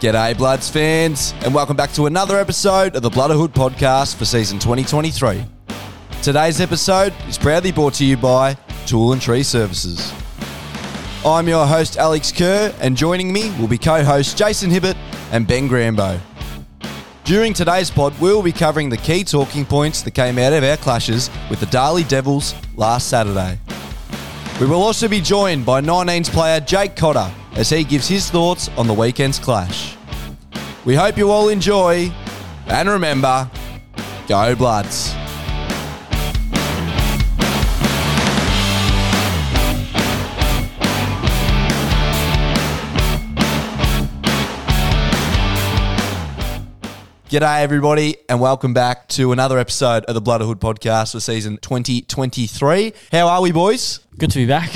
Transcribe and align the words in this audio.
G'day, 0.00 0.38
Bloods 0.38 0.70
fans, 0.70 1.34
and 1.44 1.52
welcome 1.52 1.76
back 1.76 1.90
to 1.94 2.06
another 2.06 2.38
episode 2.38 2.94
of 2.94 3.02
the 3.02 3.10
Blooderhood 3.10 3.48
podcast 3.48 4.14
for 4.14 4.24
season 4.24 4.60
2023. 4.60 5.44
Today's 6.22 6.60
episode 6.60 7.12
is 7.26 7.36
proudly 7.36 7.72
brought 7.72 7.94
to 7.94 8.04
you 8.04 8.16
by 8.16 8.54
Tool 8.86 9.12
and 9.12 9.20
Tree 9.20 9.42
Services. 9.42 10.12
I'm 11.26 11.48
your 11.48 11.66
host, 11.66 11.96
Alex 11.96 12.30
Kerr, 12.30 12.72
and 12.80 12.96
joining 12.96 13.32
me 13.32 13.50
will 13.58 13.66
be 13.66 13.76
co 13.76 14.04
hosts 14.04 14.34
Jason 14.34 14.70
Hibbert 14.70 14.96
and 15.32 15.48
Ben 15.48 15.68
Grambo. 15.68 16.20
During 17.24 17.52
today's 17.52 17.90
pod, 17.90 18.14
we'll 18.20 18.40
be 18.40 18.52
covering 18.52 18.90
the 18.90 18.98
key 18.98 19.24
talking 19.24 19.66
points 19.66 20.02
that 20.02 20.12
came 20.12 20.38
out 20.38 20.52
of 20.52 20.62
our 20.62 20.76
clashes 20.76 21.28
with 21.50 21.58
the 21.58 21.66
Darley 21.66 22.04
Devils 22.04 22.54
last 22.76 23.08
Saturday. 23.08 23.58
We 24.60 24.66
will 24.66 24.80
also 24.80 25.08
be 25.08 25.20
joined 25.20 25.66
by 25.66 25.80
19s 25.80 26.30
player 26.30 26.60
Jake 26.60 26.94
Cotter 26.94 27.34
as 27.58 27.68
he 27.70 27.82
gives 27.82 28.06
his 28.06 28.30
thoughts 28.30 28.68
on 28.76 28.86
the 28.86 28.94
weekend's 28.94 29.40
clash. 29.40 29.96
We 30.84 30.94
hope 30.94 31.18
you 31.18 31.32
all 31.32 31.48
enjoy, 31.48 32.12
and 32.68 32.88
remember, 32.88 33.50
go 34.28 34.54
Bloods. 34.54 35.12
G'day, 47.28 47.60
everybody, 47.60 48.16
and 48.28 48.40
welcome 48.40 48.72
back 48.72 49.08
to 49.08 49.32
another 49.32 49.58
episode 49.58 50.04
of 50.04 50.14
the 50.14 50.22
Blooderhood 50.22 50.60
podcast 50.60 51.12
for 51.12 51.20
season 51.20 51.58
2023. 51.58 52.92
How 53.10 53.26
are 53.26 53.42
we, 53.42 53.50
boys? 53.50 53.98
Good 54.16 54.30
to 54.30 54.38
be 54.38 54.46
back. 54.46 54.70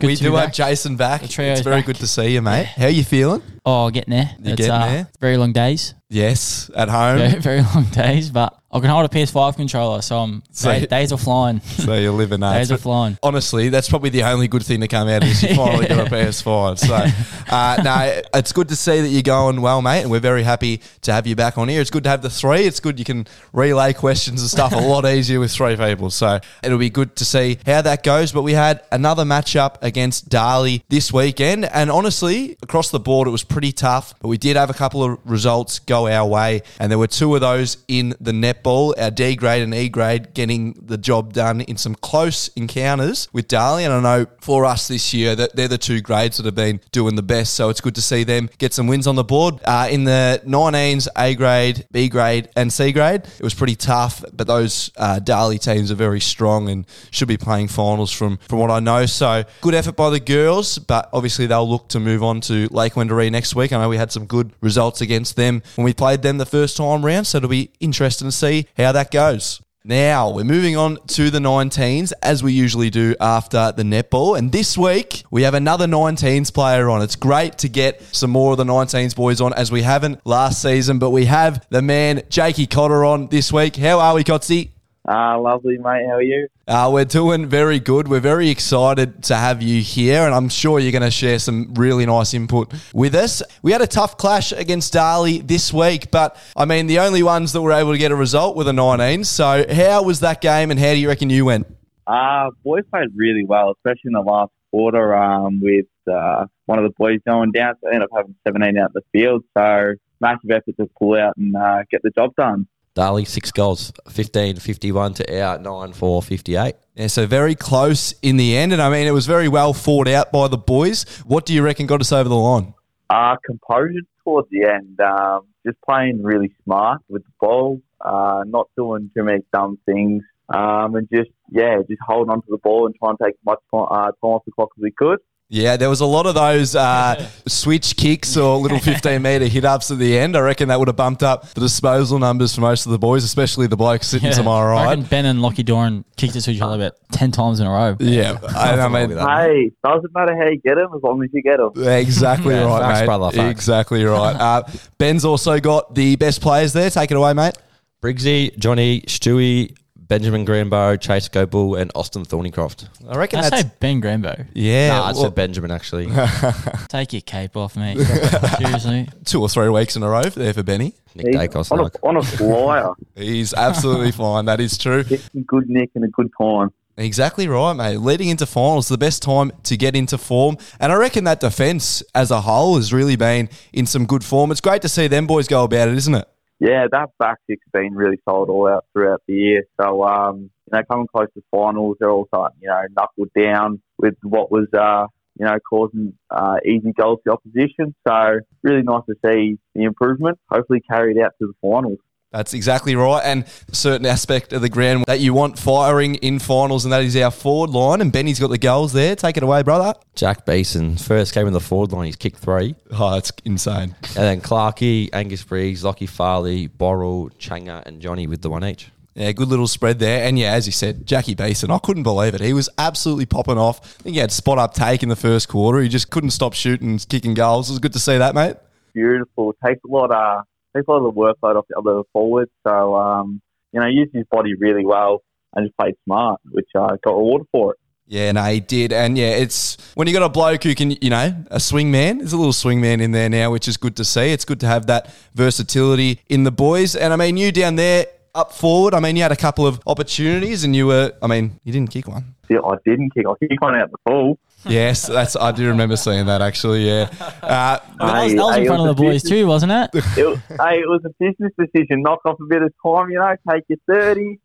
Good 0.00 0.06
we 0.08 0.16
do 0.16 0.34
have 0.34 0.46
back. 0.48 0.52
Jason 0.52 0.96
back. 0.96 1.22
It's 1.22 1.34
very 1.34 1.60
back. 1.62 1.86
good 1.86 1.96
to 1.96 2.06
see 2.06 2.32
you, 2.34 2.42
mate. 2.42 2.66
How 2.66 2.84
are 2.84 2.90
you 2.90 3.04
feeling? 3.04 3.42
Oh, 3.68 3.90
getting 3.90 4.12
there. 4.12 4.30
You're 4.38 4.52
it's, 4.52 4.60
getting 4.60 4.70
uh, 4.70 4.86
there? 4.86 5.08
Very 5.20 5.36
long 5.36 5.52
days. 5.52 5.94
Yes, 6.08 6.70
at 6.74 6.88
home. 6.88 7.18
Very, 7.18 7.40
very 7.40 7.62
long 7.62 7.84
days, 7.86 8.30
but 8.30 8.56
I 8.70 8.78
can 8.78 8.90
hold 8.90 9.06
a 9.06 9.08
PS5 9.08 9.56
controller, 9.56 10.02
so 10.02 10.18
I'm 10.18 10.42
So- 10.52 10.70
day- 10.70 10.86
days 10.86 11.12
are 11.12 11.18
flying. 11.18 11.60
So 11.76 11.94
you're 11.94 12.12
living 12.12 12.40
days 12.40 12.70
are 12.70 12.78
flying. 12.78 13.18
Honestly, 13.22 13.68
that's 13.68 13.88
probably 13.88 14.10
the 14.10 14.22
only 14.24 14.48
good 14.48 14.64
thing 14.64 14.80
to 14.80 14.88
come 14.88 15.08
out 15.08 15.22
of 15.22 15.28
this. 15.28 15.42
You 15.42 15.54
finally 15.54 15.86
got 15.86 16.06
a 16.06 16.10
PS5. 16.10 16.78
So, 16.78 17.54
uh, 17.54 17.82
no, 17.82 18.22
it's 18.34 18.52
good 18.52 18.68
to 18.68 18.76
see 18.76 19.00
that 19.00 19.08
you're 19.08 19.22
going 19.22 19.62
well, 19.62 19.82
mate, 19.82 20.02
and 20.02 20.10
we're 20.10 20.20
very 20.20 20.42
happy 20.42 20.80
to 21.02 21.12
have 21.12 21.26
you 21.26 21.36
back 21.36 21.58
on 21.58 21.68
here. 21.68 21.80
It's 21.80 21.90
good 21.90 22.04
to 22.04 22.10
have 22.10 22.22
the 22.22 22.30
three. 22.30 22.62
It's 22.66 22.80
good 22.80 22.98
you 22.98 23.04
can 23.04 23.26
relay 23.52 23.92
questions 23.92 24.40
and 24.40 24.50
stuff 24.50 24.72
a 24.72 24.76
lot 24.76 25.06
easier 25.06 25.40
with 25.40 25.52
three 25.52 25.76
people. 25.76 26.10
So 26.10 26.40
it'll 26.62 26.78
be 26.78 26.90
good 26.90 27.16
to 27.16 27.24
see 27.24 27.58
how 27.66 27.82
that 27.82 28.02
goes. 28.02 28.32
But 28.32 28.42
we 28.42 28.52
had 28.52 28.82
another 28.90 29.24
matchup 29.24 29.76
against 29.82 30.28
Darley 30.28 30.82
this 30.88 31.12
weekend, 31.12 31.64
and 31.66 31.90
honestly, 31.90 32.56
across 32.62 32.90
the 32.90 33.00
board, 33.00 33.28
it 33.28 33.32
was 33.32 33.44
pretty 33.56 33.72
tough. 33.72 34.12
But 34.20 34.28
we 34.28 34.36
did 34.36 34.54
have 34.56 34.68
a 34.68 34.74
couple 34.74 35.02
of 35.02 35.18
results 35.24 35.78
go 35.78 36.08
our 36.08 36.28
way, 36.28 36.60
and 36.78 36.90
there 36.90 36.98
were 36.98 37.06
two 37.06 37.34
of 37.34 37.40
those 37.40 37.78
in 37.88 38.14
the 38.20 38.32
netball. 38.32 38.92
Our 39.00 39.10
D 39.10 39.34
grade 39.34 39.62
and 39.62 39.74
E 39.74 39.88
grade 39.88 40.34
getting 40.34 40.74
the 40.74 40.98
job 40.98 41.32
done 41.32 41.62
in 41.62 41.78
some 41.78 41.94
close 41.94 42.48
encounters 42.48 43.28
with 43.32 43.48
Darley. 43.48 43.84
And 43.84 43.94
I 43.94 44.00
know 44.02 44.26
for 44.42 44.66
us 44.66 44.88
this 44.88 45.14
year 45.14 45.34
that 45.36 45.56
they're 45.56 45.68
the 45.68 45.78
two 45.78 46.02
grades 46.02 46.36
that 46.36 46.44
have 46.44 46.54
been 46.54 46.82
doing 46.92 47.16
the 47.16 47.22
best. 47.22 47.54
So 47.54 47.70
it's 47.70 47.80
good 47.80 47.94
to 47.94 48.02
see 48.02 48.24
them 48.24 48.50
get 48.58 48.74
some 48.74 48.88
wins 48.88 49.06
on 49.06 49.14
the 49.14 49.24
board. 49.24 49.58
Uh, 49.64 49.88
in 49.90 50.04
the 50.04 50.42
19s, 50.44 51.08
A 51.16 51.34
grade, 51.34 51.86
B 51.90 52.10
grade, 52.10 52.50
and 52.56 52.70
C 52.70 52.92
grade, 52.92 53.22
it 53.24 53.42
was 53.42 53.54
pretty 53.54 53.74
tough. 53.74 54.22
But 54.34 54.46
those 54.46 54.90
uh, 54.98 55.18
Darley 55.20 55.58
teams 55.58 55.90
are 55.90 55.94
very 55.94 56.20
strong 56.20 56.68
and 56.68 56.84
should 57.10 57.28
be 57.28 57.38
playing 57.38 57.68
finals 57.68 58.12
from, 58.12 58.36
from 58.36 58.58
what 58.58 58.70
I 58.70 58.80
know. 58.80 59.06
So 59.06 59.44
good 59.62 59.74
effort 59.74 59.96
by 59.96 60.10
the 60.10 60.20
girls, 60.20 60.78
but 60.78 61.08
obviously 61.14 61.46
they'll 61.46 61.66
look 61.66 61.88
to 61.88 62.00
move 62.00 62.22
on 62.22 62.42
to 62.42 62.68
Lake 62.70 62.92
Wendouree 62.92 63.32
next 63.32 63.45
week. 63.54 63.72
I 63.72 63.78
know 63.80 63.88
we 63.88 63.96
had 63.96 64.12
some 64.12 64.26
good 64.26 64.52
results 64.60 65.00
against 65.00 65.36
them 65.36 65.62
when 65.76 65.84
we 65.84 65.94
played 65.94 66.22
them 66.22 66.38
the 66.38 66.46
first 66.46 66.76
time 66.76 67.04
round. 67.04 67.26
So 67.26 67.38
it'll 67.38 67.50
be 67.50 67.70
interesting 67.80 68.28
to 68.28 68.32
see 68.32 68.66
how 68.76 68.92
that 68.92 69.10
goes. 69.10 69.60
Now 69.88 70.30
we're 70.30 70.42
moving 70.42 70.76
on 70.76 70.98
to 71.06 71.30
the 71.30 71.38
19s 71.38 72.12
as 72.20 72.42
we 72.42 72.52
usually 72.52 72.90
do 72.90 73.14
after 73.20 73.70
the 73.70 73.84
netball. 73.84 74.36
And 74.36 74.50
this 74.50 74.76
week 74.76 75.22
we 75.30 75.42
have 75.42 75.54
another 75.54 75.86
19s 75.86 76.52
player 76.52 76.90
on. 76.90 77.02
It's 77.02 77.14
great 77.14 77.58
to 77.58 77.68
get 77.68 78.02
some 78.12 78.30
more 78.30 78.50
of 78.50 78.58
the 78.58 78.64
19s 78.64 79.14
boys 79.14 79.40
on 79.40 79.52
as 79.52 79.70
we 79.70 79.82
haven't 79.82 80.26
last 80.26 80.60
season, 80.60 80.98
but 80.98 81.10
we 81.10 81.26
have 81.26 81.64
the 81.70 81.82
man 81.82 82.22
Jakey 82.30 82.66
Cotter 82.66 83.04
on 83.04 83.28
this 83.28 83.52
week. 83.52 83.76
How 83.76 84.00
are 84.00 84.14
we, 84.14 84.24
Cotsy? 84.24 84.70
Ah, 85.08 85.36
lovely, 85.36 85.78
mate. 85.78 86.04
How 86.04 86.16
are 86.16 86.22
you? 86.22 86.48
Uh, 86.66 86.90
we're 86.92 87.04
doing 87.04 87.46
very 87.46 87.78
good. 87.78 88.08
We're 88.08 88.18
very 88.18 88.48
excited 88.48 89.22
to 89.24 89.36
have 89.36 89.62
you 89.62 89.80
here, 89.80 90.22
and 90.22 90.34
I'm 90.34 90.48
sure 90.48 90.80
you're 90.80 90.90
going 90.90 91.02
to 91.02 91.12
share 91.12 91.38
some 91.38 91.72
really 91.74 92.06
nice 92.06 92.34
input 92.34 92.72
with 92.92 93.14
us. 93.14 93.40
We 93.62 93.70
had 93.70 93.82
a 93.82 93.86
tough 93.86 94.18
clash 94.18 94.50
against 94.50 94.92
Darley 94.92 95.38
this 95.38 95.72
week, 95.72 96.10
but 96.10 96.36
I 96.56 96.64
mean, 96.64 96.88
the 96.88 96.98
only 96.98 97.22
ones 97.22 97.52
that 97.52 97.62
were 97.62 97.70
able 97.70 97.92
to 97.92 97.98
get 97.98 98.10
a 98.10 98.16
result 98.16 98.56
were 98.56 98.64
the 98.64 98.72
19s. 98.72 99.26
So, 99.26 99.64
how 99.72 100.02
was 100.02 100.18
that 100.20 100.40
game, 100.40 100.72
and 100.72 100.80
how 100.80 100.92
do 100.92 100.98
you 100.98 101.06
reckon 101.06 101.30
you 101.30 101.44
went? 101.44 101.68
Uh, 102.08 102.50
boys 102.64 102.82
played 102.90 103.10
really 103.14 103.44
well, 103.44 103.74
especially 103.76 104.08
in 104.08 104.12
the 104.14 104.22
last 104.22 104.50
quarter 104.72 105.14
um, 105.14 105.60
with 105.60 105.86
uh, 106.12 106.46
one 106.64 106.80
of 106.80 106.84
the 106.84 106.94
boys 106.98 107.20
going 107.24 107.52
down. 107.52 107.74
So, 107.80 107.90
I 107.90 107.94
ended 107.94 108.08
up 108.10 108.16
having 108.16 108.34
17 108.44 108.76
out 108.76 108.92
the 108.92 109.02
field. 109.12 109.44
So, 109.56 109.94
massive 110.20 110.50
effort 110.50 110.76
to 110.80 110.90
pull 110.98 111.14
out 111.14 111.36
and 111.36 111.54
uh, 111.54 111.84
get 111.92 112.02
the 112.02 112.10
job 112.10 112.34
done. 112.36 112.66
Darley, 112.96 113.26
six 113.26 113.52
goals, 113.52 113.92
15 114.08 114.56
51 114.56 115.14
to 115.14 115.38
out, 115.38 115.60
9 115.60 115.92
4 115.92 116.22
58. 116.22 116.74
Yeah, 116.94 117.06
so 117.08 117.26
very 117.26 117.54
close 117.54 118.14
in 118.22 118.38
the 118.38 118.56
end, 118.56 118.72
and 118.72 118.80
I 118.80 118.88
mean, 118.88 119.06
it 119.06 119.10
was 119.10 119.26
very 119.26 119.48
well 119.48 119.74
fought 119.74 120.08
out 120.08 120.32
by 120.32 120.48
the 120.48 120.56
boys. 120.56 121.04
What 121.26 121.44
do 121.44 121.52
you 121.52 121.62
reckon 121.62 121.86
got 121.86 122.00
us 122.00 122.10
over 122.10 122.26
the 122.26 122.34
line? 122.34 122.72
Uh, 123.10 123.36
composure 123.44 124.00
towards 124.24 124.48
the 124.50 124.64
end, 124.64 124.98
um, 125.00 125.42
just 125.66 125.76
playing 125.82 126.22
really 126.22 126.54
smart 126.64 127.02
with 127.10 127.22
the 127.22 127.32
ball, 127.38 127.82
uh, 128.00 128.44
not 128.46 128.70
doing 128.78 129.10
too 129.14 129.24
many 129.24 129.40
dumb 129.52 129.78
things, 129.84 130.22
um, 130.48 130.94
and 130.94 131.06
just, 131.12 131.30
yeah, 131.50 131.76
just 131.86 132.00
holding 132.00 132.30
on 132.30 132.40
to 132.40 132.48
the 132.48 132.56
ball 132.56 132.86
and 132.86 132.94
trying 132.96 133.18
to 133.18 133.24
take 133.24 133.34
as 133.34 133.44
much 133.44 133.58
uh, 133.74 134.04
time 134.04 134.12
off 134.22 134.42
the 134.46 134.52
clock 134.52 134.70
as 134.78 134.82
we 134.82 134.90
could. 134.90 135.18
Yeah, 135.48 135.76
there 135.76 135.88
was 135.88 136.00
a 136.00 136.06
lot 136.06 136.26
of 136.26 136.34
those 136.34 136.74
uh, 136.74 137.28
switch 137.46 137.96
kicks 137.96 138.36
or 138.36 138.56
little 138.56 138.80
15 138.80 139.22
metre 139.22 139.46
hit 139.46 139.64
ups 139.64 139.92
at 139.92 139.98
the 139.98 140.18
end. 140.18 140.36
I 140.36 140.40
reckon 140.40 140.68
that 140.68 140.78
would 140.80 140.88
have 140.88 140.96
bumped 140.96 141.22
up 141.22 141.48
the 141.50 141.60
disposal 141.60 142.18
numbers 142.18 142.52
for 142.52 142.62
most 142.62 142.84
of 142.84 142.90
the 142.90 142.98
boys, 142.98 143.22
especially 143.22 143.68
the 143.68 143.76
blokes 143.76 144.08
sitting 144.08 144.32
to 144.32 144.42
my 144.42 144.58
I 144.60 144.64
right. 144.66 144.86
reckon 144.88 145.04
Ben 145.04 145.24
and 145.24 145.40
Lockie 145.40 145.62
Doran 145.62 146.04
kicked 146.16 146.34
it 146.34 146.40
to 146.40 146.50
each 146.50 146.60
other 146.60 146.74
about 146.74 146.94
10 147.12 147.30
times 147.30 147.60
in 147.60 147.68
a 147.68 147.70
row. 147.70 147.96
Yeah, 148.00 148.38
I, 148.56 148.70
I 148.80 148.88
mean, 148.88 149.16
Hey, 149.16 149.70
doesn't 149.84 150.12
matter 150.12 150.36
how 150.36 150.48
you 150.48 150.60
get 150.64 150.74
them 150.74 150.90
as 150.96 151.02
long 151.02 151.22
as 151.22 151.30
you 151.32 151.42
get 151.42 151.58
them. 151.58 151.70
exactly 151.92 152.52
Yeah, 152.54 152.64
right, 152.64 152.80
facts, 152.80 153.00
mate. 153.00 153.06
brother, 153.06 153.30
facts. 153.30 153.50
Exactly 153.50 154.04
right. 154.04 154.36
Uh, 154.46 154.62
Ben's 154.98 155.24
also 155.24 155.58
got 155.58 155.94
the 155.94 156.14
best 156.16 156.40
players 156.40 156.72
there. 156.72 156.88
Take 156.90 157.10
it 157.10 157.16
away, 157.16 157.32
mate. 157.32 157.56
Briggsy, 158.02 158.56
Johnny, 158.58 159.00
Stewie, 159.02 159.76
Benjamin 160.08 160.46
Grambo, 160.46 161.00
Chase 161.00 161.28
Gobull, 161.28 161.80
and 161.80 161.90
Austin 161.94 162.24
Thornycroft. 162.24 162.88
I 163.08 163.16
reckon 163.16 163.40
I 163.40 163.50
that's 163.50 163.62
say 163.62 163.70
Ben 163.80 164.00
Grambo. 164.00 164.46
yeah. 164.54 164.88
Nah, 164.88 165.02
I 165.02 165.12
well, 165.12 165.22
said 165.22 165.34
Benjamin 165.34 165.70
actually. 165.70 166.06
Take 166.88 167.12
your 167.12 167.22
cape 167.22 167.56
off, 167.56 167.76
mate. 167.76 167.98
Seriously. 168.58 169.08
two 169.24 169.40
or 169.40 169.48
three 169.48 169.68
weeks 169.68 169.96
in 169.96 170.02
a 170.02 170.08
row 170.08 170.22
there 170.22 170.52
for 170.54 170.62
Benny. 170.62 170.94
Nick 171.14 171.26
He's 171.28 171.36
Dacos. 171.36 171.72
on, 171.72 171.78
like. 171.78 171.94
a, 171.94 172.06
on 172.06 172.16
a 172.16 172.22
flyer. 172.22 172.92
He's 173.16 173.52
absolutely 173.54 174.12
fine. 174.12 174.44
That 174.44 174.60
is 174.60 174.78
true. 174.78 175.02
Getting 175.02 175.44
good 175.44 175.68
nick 175.68 175.90
and 175.94 176.04
a 176.04 176.08
good 176.08 176.30
time. 176.40 176.72
Exactly 176.98 177.46
right, 177.46 177.74
mate. 177.74 177.98
Leading 177.98 178.28
into 178.28 178.46
finals, 178.46 178.88
the 178.88 178.96
best 178.96 179.22
time 179.22 179.52
to 179.64 179.76
get 179.76 179.94
into 179.94 180.16
form. 180.16 180.56
And 180.80 180.92
I 180.92 180.94
reckon 180.94 181.24
that 181.24 181.40
defence 181.40 182.02
as 182.14 182.30
a 182.30 182.40
whole 182.40 182.76
has 182.76 182.90
really 182.92 183.16
been 183.16 183.50
in 183.72 183.84
some 183.86 184.06
good 184.06 184.24
form. 184.24 184.50
It's 184.50 184.62
great 184.62 184.80
to 184.82 184.88
see 184.88 185.06
them 185.06 185.26
boys 185.26 185.46
go 185.46 185.64
about 185.64 185.88
it, 185.88 185.94
isn't 185.96 186.14
it? 186.14 186.26
Yeah, 186.58 186.86
that 186.90 187.10
back 187.18 187.38
six 187.48 187.62
been 187.72 187.94
really 187.94 188.18
solid 188.26 188.48
all 188.48 188.66
out 188.68 188.86
throughout 188.92 189.22
the 189.28 189.34
year. 189.34 189.64
So, 189.80 190.04
um, 190.04 190.50
you 190.72 190.78
know, 190.78 190.82
coming 190.90 191.06
close 191.06 191.28
to 191.34 191.42
finals, 191.50 191.98
they're 192.00 192.10
all 192.10 192.26
starting, 192.28 192.58
you 192.62 192.68
know, 192.68 192.82
knuckled 192.96 193.30
down 193.38 193.82
with 193.98 194.14
what 194.22 194.50
was, 194.50 194.66
uh, 194.72 195.06
you 195.38 195.44
know, 195.44 195.58
causing 195.68 196.14
uh, 196.30 196.56
easy 196.64 196.92
goals 196.92 197.18
to 197.18 197.22
the 197.26 197.32
opposition. 197.32 197.94
So, 198.08 198.40
really 198.62 198.82
nice 198.82 199.02
to 199.06 199.14
see 199.24 199.58
the 199.74 199.82
improvement. 199.82 200.38
Hopefully, 200.50 200.82
carried 200.90 201.18
out 201.18 201.32
to 201.40 201.48
the 201.48 201.54
finals. 201.60 201.98
That's 202.32 202.54
exactly 202.54 202.96
right. 202.96 203.22
And 203.24 203.44
a 203.70 203.74
certain 203.74 204.06
aspect 204.06 204.52
of 204.52 204.60
the 204.60 204.68
ground 204.68 205.04
that 205.06 205.20
you 205.20 205.32
want 205.32 205.58
firing 205.58 206.16
in 206.16 206.38
finals, 206.38 206.84
and 206.84 206.92
that 206.92 207.02
is 207.02 207.16
our 207.16 207.30
forward 207.30 207.70
line. 207.70 208.00
And 208.00 208.12
Benny's 208.12 208.40
got 208.40 208.48
the 208.48 208.58
goals 208.58 208.92
there. 208.92 209.16
Take 209.16 209.36
it 209.36 209.42
away, 209.42 209.62
brother. 209.62 209.94
Jack 210.14 210.44
Beeson, 210.44 210.96
first 210.96 211.32
came 211.32 211.46
in 211.46 211.52
the 211.52 211.60
forward 211.60 211.92
line, 211.92 212.06
he's 212.06 212.16
kicked 212.16 212.38
three. 212.38 212.74
Oh, 212.90 213.12
that's 213.12 213.32
insane. 213.44 213.94
And 214.02 214.24
then 214.24 214.40
Clarkey, 214.40 215.10
Angus 215.12 215.44
Briggs, 215.44 215.84
Lockie 215.84 216.06
Farley, 216.06 216.68
Borrell, 216.68 217.32
Changa, 217.38 217.84
and 217.86 218.02
Johnny 218.02 218.26
with 218.26 218.42
the 218.42 218.50
one 218.50 218.64
each. 218.64 218.90
Yeah, 219.14 219.32
good 219.32 219.48
little 219.48 219.66
spread 219.66 219.98
there. 219.98 220.28
And 220.28 220.38
yeah, 220.38 220.52
as 220.52 220.66
you 220.66 220.72
said, 220.72 221.06
Jackie 221.06 221.34
Beeson, 221.34 221.70
I 221.70 221.78
couldn't 221.78 222.02
believe 222.02 222.34
it. 222.34 222.42
He 222.42 222.52
was 222.52 222.68
absolutely 222.76 223.24
popping 223.24 223.56
off. 223.56 223.80
I 223.82 224.02
think 224.02 224.14
he 224.14 224.20
had 224.20 224.30
spot 224.30 224.58
up 224.58 224.74
take 224.74 225.02
in 225.02 225.08
the 225.08 225.16
first 225.16 225.48
quarter. 225.48 225.80
He 225.80 225.88
just 225.88 226.10
couldn't 226.10 226.30
stop 226.30 226.52
shooting, 226.52 226.98
kicking 226.98 227.32
goals. 227.32 227.70
It 227.70 227.72
was 227.72 227.78
good 227.78 227.94
to 227.94 227.98
see 227.98 228.18
that, 228.18 228.34
mate. 228.34 228.56
Beautiful. 228.92 229.54
Takes 229.64 229.80
a 229.84 229.88
lot, 229.88 230.10
uh, 230.10 230.42
takes 230.76 230.88
a 230.88 230.90
lot 230.90 231.06
of 231.06 231.14
the 231.14 231.20
workload 231.20 231.56
off 231.56 231.66
the 231.68 231.78
other 231.78 232.02
forwards. 232.12 232.50
So, 232.66 232.96
um, 232.96 233.40
you 233.72 233.80
know, 233.80 233.86
used 233.86 234.14
his 234.14 234.24
body 234.30 234.54
really 234.54 234.84
well 234.84 235.22
and 235.54 235.66
just 235.66 235.76
played 235.76 235.94
smart, 236.04 236.40
which 236.50 236.68
uh, 236.74 236.96
got 237.04 237.12
rewarded 237.12 237.48
for 237.50 237.72
it. 237.72 237.78
Yeah, 238.08 238.30
no, 238.32 238.44
he 238.44 238.60
did. 238.60 238.92
And 238.92 239.18
yeah, 239.18 239.30
it's 239.30 239.76
when 239.94 240.06
you 240.06 240.12
got 240.12 240.22
a 240.22 240.28
bloke 240.28 240.62
who 240.62 240.74
can, 240.76 240.92
you 240.92 241.10
know, 241.10 241.34
a 241.50 241.58
swing 241.58 241.90
man. 241.90 242.18
There's 242.18 242.32
a 242.32 242.36
little 242.36 242.52
swing 242.52 242.80
man 242.80 243.00
in 243.00 243.10
there 243.10 243.28
now, 243.28 243.50
which 243.50 243.66
is 243.66 243.76
good 243.76 243.96
to 243.96 244.04
see. 244.04 244.32
It's 244.32 244.44
good 244.44 244.60
to 244.60 244.66
have 244.66 244.86
that 244.86 245.12
versatility 245.34 246.20
in 246.28 246.44
the 246.44 246.52
boys. 246.52 246.94
And 246.94 247.12
I 247.12 247.16
mean, 247.16 247.36
you 247.36 247.50
down 247.50 247.74
there 247.74 248.06
up 248.32 248.52
forward, 248.52 248.94
I 248.94 249.00
mean, 249.00 249.16
you 249.16 249.22
had 249.22 249.32
a 249.32 249.36
couple 249.36 249.66
of 249.66 249.80
opportunities 249.86 250.62
and 250.62 250.76
you 250.76 250.86
were, 250.86 251.12
I 251.20 251.26
mean, 251.26 251.58
you 251.64 251.72
didn't 251.72 251.90
kick 251.90 252.06
one. 252.06 252.36
Yeah, 252.48 252.60
I 252.60 252.76
didn't 252.84 253.12
kick. 253.12 253.26
I 253.26 253.32
kicked 253.40 253.60
one 253.60 253.74
out 253.74 253.90
the 253.90 253.98
pool. 254.06 254.38
Yes, 254.68 255.06
that's 255.06 255.36
I 255.36 255.52
do 255.52 255.68
remember 255.68 255.96
seeing 255.96 256.26
that 256.26 256.42
actually. 256.42 256.86
Yeah, 256.88 257.08
uh, 257.42 257.78
But 257.98 258.06
that 258.12 258.24
was, 258.24 258.32
that 258.34 258.42
was 258.42 258.54
Hey, 258.56 258.60
in 258.62 258.66
front 258.66 258.80
of 258.88 258.96
the 258.96 259.02
boys 259.02 259.22
business- 259.22 259.30
too, 259.30 259.46
wasn't 259.46 259.72
it? 259.72 259.90
It, 260.18 260.26
was- 260.26 260.38
hey, 260.48 260.78
it 260.80 260.88
was 260.88 261.02
a 261.04 261.10
business 261.20 261.52
decision. 261.58 262.02
Knock 262.02 262.20
off 262.24 262.38
a 262.40 262.44
bit 262.46 262.62
of 262.62 262.72
time, 262.84 263.10
you 263.10 263.18
know, 263.18 263.34
take 263.50 263.64
your 263.68 263.78
30. 263.88 264.38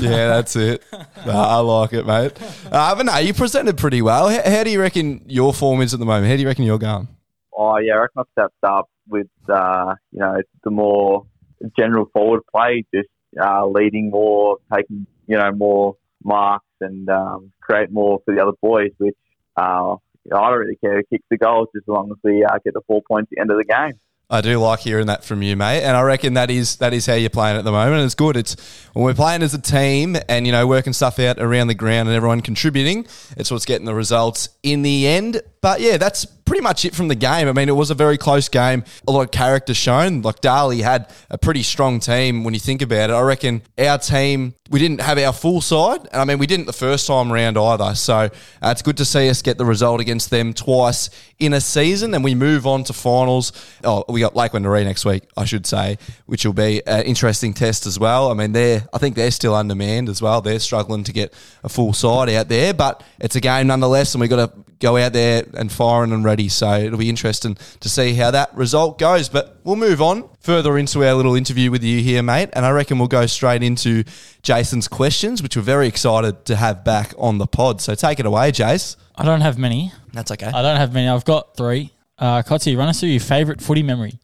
yeah, 0.00 0.26
that's 0.28 0.56
it. 0.56 0.82
I 1.24 1.58
like 1.60 1.92
it, 1.92 2.04
mate. 2.06 2.32
Uh, 2.70 2.94
but 2.96 3.06
no, 3.06 3.16
you 3.18 3.32
presented 3.32 3.76
pretty 3.78 4.02
well. 4.02 4.28
How, 4.28 4.42
how 4.50 4.64
do 4.64 4.70
you 4.70 4.80
reckon 4.80 5.22
your 5.28 5.52
form 5.54 5.80
is 5.82 5.94
at 5.94 6.00
the 6.00 6.06
moment? 6.06 6.26
How 6.28 6.34
do 6.36 6.42
you 6.42 6.48
reckon 6.48 6.64
you're 6.64 6.78
going? 6.78 7.06
Oh, 7.56 7.76
yeah, 7.78 7.94
I 7.94 7.96
reckon 7.98 8.18
I've 8.20 8.26
stepped 8.32 8.64
up 8.64 8.88
with, 9.08 9.28
uh, 9.48 9.94
you 10.12 10.18
know, 10.20 10.42
the 10.64 10.70
more 10.70 11.26
general 11.78 12.06
forward 12.12 12.42
play, 12.54 12.84
just 12.92 13.08
uh, 13.40 13.66
leading 13.66 14.10
more, 14.10 14.56
taking, 14.74 15.06
you 15.28 15.36
know, 15.38 15.52
more 15.52 15.96
marks 16.24 16.66
and 16.80 17.08
um, 17.08 17.52
create 17.60 17.90
more 17.92 18.20
for 18.24 18.34
the 18.34 18.42
other 18.42 18.56
boys, 18.60 18.90
which 18.98 19.14
uh, 19.56 19.94
I 19.94 20.50
don't 20.50 20.58
really 20.58 20.76
care 20.76 20.96
who 20.96 21.02
kicks 21.04 21.26
the 21.30 21.38
goals, 21.38 21.68
just 21.74 21.84
as 21.84 21.92
long 21.92 22.10
as 22.10 22.16
we 22.22 22.44
uh, 22.44 22.58
get 22.64 22.74
the 22.74 22.82
four 22.86 23.02
points 23.06 23.28
at 23.32 23.36
the 23.36 23.40
end 23.40 23.50
of 23.50 23.58
the 23.58 23.64
game. 23.64 23.98
I 24.28 24.40
do 24.40 24.58
like 24.58 24.80
hearing 24.80 25.06
that 25.06 25.24
from 25.24 25.42
you, 25.42 25.56
mate, 25.56 25.84
and 25.84 25.96
I 25.96 26.02
reckon 26.02 26.34
that 26.34 26.50
is 26.50 26.76
that 26.76 26.92
is 26.92 27.06
how 27.06 27.14
you're 27.14 27.30
playing 27.30 27.58
at 27.58 27.64
the 27.64 27.70
moment. 27.70 28.04
It's 28.04 28.16
good. 28.16 28.36
It's 28.36 28.56
when 28.92 29.04
we're 29.04 29.14
playing 29.14 29.42
as 29.42 29.54
a 29.54 29.60
team 29.60 30.16
and 30.28 30.46
you 30.46 30.52
know 30.52 30.66
working 30.66 30.92
stuff 30.92 31.20
out 31.20 31.38
around 31.38 31.68
the 31.68 31.74
ground 31.74 32.08
and 32.08 32.16
everyone 32.16 32.40
contributing. 32.40 33.06
It's 33.36 33.52
what's 33.52 33.64
getting 33.64 33.86
the 33.86 33.94
results 33.94 34.48
in 34.64 34.82
the 34.82 35.06
end. 35.06 35.42
But 35.60 35.80
yeah, 35.80 35.96
that's 35.96 36.26
pretty 36.46 36.62
much 36.62 36.84
it 36.84 36.94
from 36.94 37.08
the 37.08 37.14
game. 37.14 37.48
I 37.48 37.52
mean, 37.52 37.68
it 37.68 37.76
was 37.76 37.90
a 37.90 37.94
very 37.94 38.16
close 38.16 38.48
game. 38.48 38.84
A 39.06 39.12
lot 39.12 39.22
of 39.22 39.30
character 39.30 39.74
shown. 39.74 40.22
Like 40.22 40.40
Darley 40.40 40.80
had 40.80 41.12
a 41.28 41.36
pretty 41.36 41.62
strong 41.62 42.00
team 42.00 42.44
when 42.44 42.54
you 42.54 42.60
think 42.60 42.80
about 42.80 43.10
it. 43.10 43.12
I 43.12 43.20
reckon 43.20 43.62
our 43.78 43.98
team 43.98 44.54
we 44.70 44.80
didn't 44.80 45.00
have 45.00 45.18
our 45.18 45.32
full 45.32 45.60
side, 45.60 46.00
and 46.12 46.20
I 46.20 46.24
mean 46.24 46.38
we 46.38 46.46
didn't 46.46 46.66
the 46.66 46.72
first 46.72 47.06
time 47.06 47.32
round 47.32 47.58
either. 47.58 47.94
So 47.94 48.14
uh, 48.16 48.28
it's 48.62 48.82
good 48.82 48.96
to 48.98 49.04
see 49.04 49.28
us 49.28 49.42
get 49.42 49.58
the 49.58 49.64
result 49.64 50.00
against 50.00 50.30
them 50.30 50.52
twice 50.52 51.10
in 51.38 51.52
a 51.52 51.60
season, 51.60 52.14
and 52.14 52.24
we 52.24 52.34
move 52.34 52.66
on 52.66 52.84
to 52.84 52.92
finals. 52.92 53.52
Oh, 53.84 54.04
we 54.08 54.20
got 54.20 54.34
Lake 54.34 54.52
Wendouree 54.52 54.84
next 54.84 55.04
week, 55.04 55.24
I 55.36 55.44
should 55.44 55.66
say, 55.66 55.98
which 56.26 56.44
will 56.44 56.52
be 56.52 56.84
an 56.86 57.04
interesting 57.04 57.54
test 57.54 57.86
as 57.86 57.98
well. 57.98 58.30
I 58.30 58.34
mean, 58.34 58.52
they're 58.52 58.86
I 58.92 58.98
think 58.98 59.16
they're 59.16 59.30
still 59.30 59.54
undermanned 59.54 60.08
as 60.08 60.22
well. 60.22 60.40
They're 60.40 60.58
struggling 60.58 61.04
to 61.04 61.12
get 61.12 61.34
a 61.62 61.68
full 61.68 61.92
side 61.92 62.28
out 62.30 62.48
there, 62.48 62.74
but 62.74 63.02
it's 63.20 63.36
a 63.36 63.40
game 63.40 63.68
nonetheless, 63.68 64.14
and 64.14 64.20
we've 64.20 64.30
got 64.30 64.52
to 64.52 64.64
go 64.78 64.96
out 64.96 65.12
there 65.12 65.44
and 65.54 65.70
firing 65.72 66.12
and 66.12 66.24
ready. 66.24 66.35
So 66.48 66.78
it'll 66.78 66.98
be 66.98 67.08
interesting 67.08 67.56
to 67.80 67.88
see 67.88 68.14
how 68.14 68.30
that 68.30 68.54
result 68.54 68.98
goes. 68.98 69.28
But 69.28 69.58
we'll 69.64 69.76
move 69.76 70.00
on 70.00 70.28
further 70.40 70.78
into 70.78 71.04
our 71.04 71.14
little 71.14 71.34
interview 71.34 71.70
with 71.70 71.82
you 71.82 72.00
here, 72.00 72.22
mate. 72.22 72.50
And 72.52 72.64
I 72.64 72.70
reckon 72.70 72.98
we'll 72.98 73.08
go 73.08 73.26
straight 73.26 73.62
into 73.62 74.04
Jason's 74.42 74.88
questions, 74.88 75.42
which 75.42 75.56
we're 75.56 75.62
very 75.62 75.88
excited 75.88 76.44
to 76.46 76.56
have 76.56 76.84
back 76.84 77.14
on 77.18 77.38
the 77.38 77.46
pod. 77.46 77.80
So 77.80 77.94
take 77.94 78.20
it 78.20 78.26
away, 78.26 78.52
Jace. 78.52 78.96
I 79.16 79.24
don't 79.24 79.40
have 79.40 79.58
many. 79.58 79.92
That's 80.12 80.30
okay. 80.30 80.46
I 80.46 80.62
don't 80.62 80.76
have 80.76 80.92
many. 80.92 81.08
I've 81.08 81.24
got 81.24 81.56
three. 81.56 81.92
Uh, 82.18 82.42
Kotzi, 82.42 82.76
run 82.76 82.88
us 82.88 83.00
through 83.00 83.10
your 83.10 83.20
favourite 83.20 83.60
footy 83.60 83.82
memory. 83.82 84.18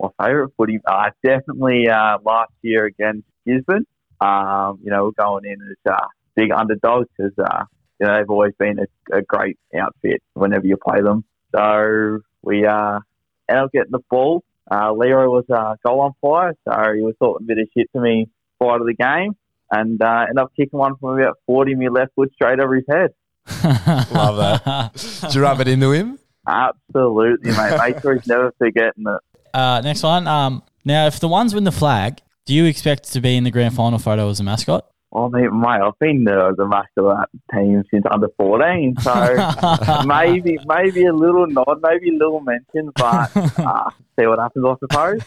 my 0.00 0.08
favourite 0.22 0.52
footy, 0.56 0.80
uh, 0.86 1.10
definitely 1.22 1.88
uh, 1.88 2.18
last 2.24 2.52
year 2.62 2.86
against 2.86 3.26
Gisborne. 3.46 3.86
Um, 4.20 4.78
you 4.82 4.90
know, 4.90 5.04
we're 5.04 5.24
going 5.24 5.44
in 5.44 5.56
as 5.70 5.92
uh, 5.92 6.06
big 6.34 6.50
underdogs 6.52 7.08
because 7.16 7.32
uh, 7.38 7.64
you 8.00 8.06
know 8.06 8.16
they've 8.16 8.30
always 8.30 8.54
been 8.58 8.78
a, 8.78 9.18
a 9.18 9.22
great 9.22 9.58
outfit 9.78 10.22
whenever 10.34 10.66
you 10.66 10.76
play 10.76 11.00
them. 11.02 11.24
So 11.54 12.20
we 12.42 12.66
uh, 12.66 13.00
ended 13.48 13.64
up 13.64 13.72
getting 13.72 13.92
the 13.92 14.00
ball. 14.10 14.42
Uh, 14.70 14.92
Leroy 14.92 15.26
was 15.26 15.44
uh, 15.50 15.76
goal 15.86 16.00
on 16.00 16.12
fire, 16.20 16.54
so 16.66 16.92
he 16.94 17.02
was 17.02 17.14
talking 17.18 17.44
a 17.44 17.46
bit 17.46 17.58
of 17.58 17.68
shit 17.76 17.88
to 17.94 18.00
me 18.00 18.28
prior 18.58 18.78
to 18.78 18.84
the 18.84 18.94
game, 18.94 19.36
and 19.70 20.02
uh, 20.02 20.24
ended 20.28 20.38
up 20.38 20.52
kicking 20.56 20.78
one 20.78 20.96
from 20.96 21.20
about 21.20 21.36
forty 21.46 21.74
me 21.74 21.88
left 21.88 22.12
foot 22.14 22.32
straight 22.34 22.60
over 22.60 22.74
his 22.74 22.84
head. 22.88 23.10
Love 24.12 24.36
that. 24.36 24.92
Did 25.22 25.34
you 25.34 25.42
rub 25.42 25.60
it 25.60 25.68
into 25.68 25.92
him? 25.92 26.18
Absolutely, 26.46 27.50
mate. 27.52 27.78
Make 27.78 28.00
sure 28.00 28.14
he's 28.14 28.26
never 28.26 28.52
forgetting 28.58 29.04
it. 29.06 29.20
Uh, 29.54 29.80
next 29.84 30.02
one. 30.02 30.26
Um, 30.26 30.64
now, 30.84 31.06
if 31.06 31.20
the 31.20 31.28
ones 31.28 31.54
win 31.54 31.62
the 31.62 31.70
flag, 31.70 32.20
do 32.44 32.52
you 32.52 32.64
expect 32.64 33.12
to 33.12 33.20
be 33.20 33.36
in 33.36 33.44
the 33.44 33.52
grand 33.52 33.72
final 33.72 34.00
photo 34.00 34.28
as 34.28 34.40
a 34.40 34.42
mascot? 34.42 34.84
I 35.14 35.28
mean, 35.28 35.60
mate, 35.60 35.80
I've 35.80 35.98
been 36.00 36.24
the, 36.24 36.54
the 36.56 36.66
master 36.66 37.08
of 37.08 37.18
that 37.18 37.28
team 37.52 37.84
since 37.90 38.04
under 38.10 38.28
14, 38.36 38.96
so 39.00 40.04
maybe 40.06 40.58
maybe 40.66 41.04
a 41.04 41.12
little 41.12 41.46
nod, 41.46 41.80
maybe 41.82 42.08
a 42.10 42.18
little 42.18 42.40
mention, 42.40 42.90
but 42.96 43.30
uh, 43.58 43.90
see 44.18 44.26
what 44.26 44.40
happens, 44.40 44.66
I 44.66 44.74
suppose. 44.80 45.20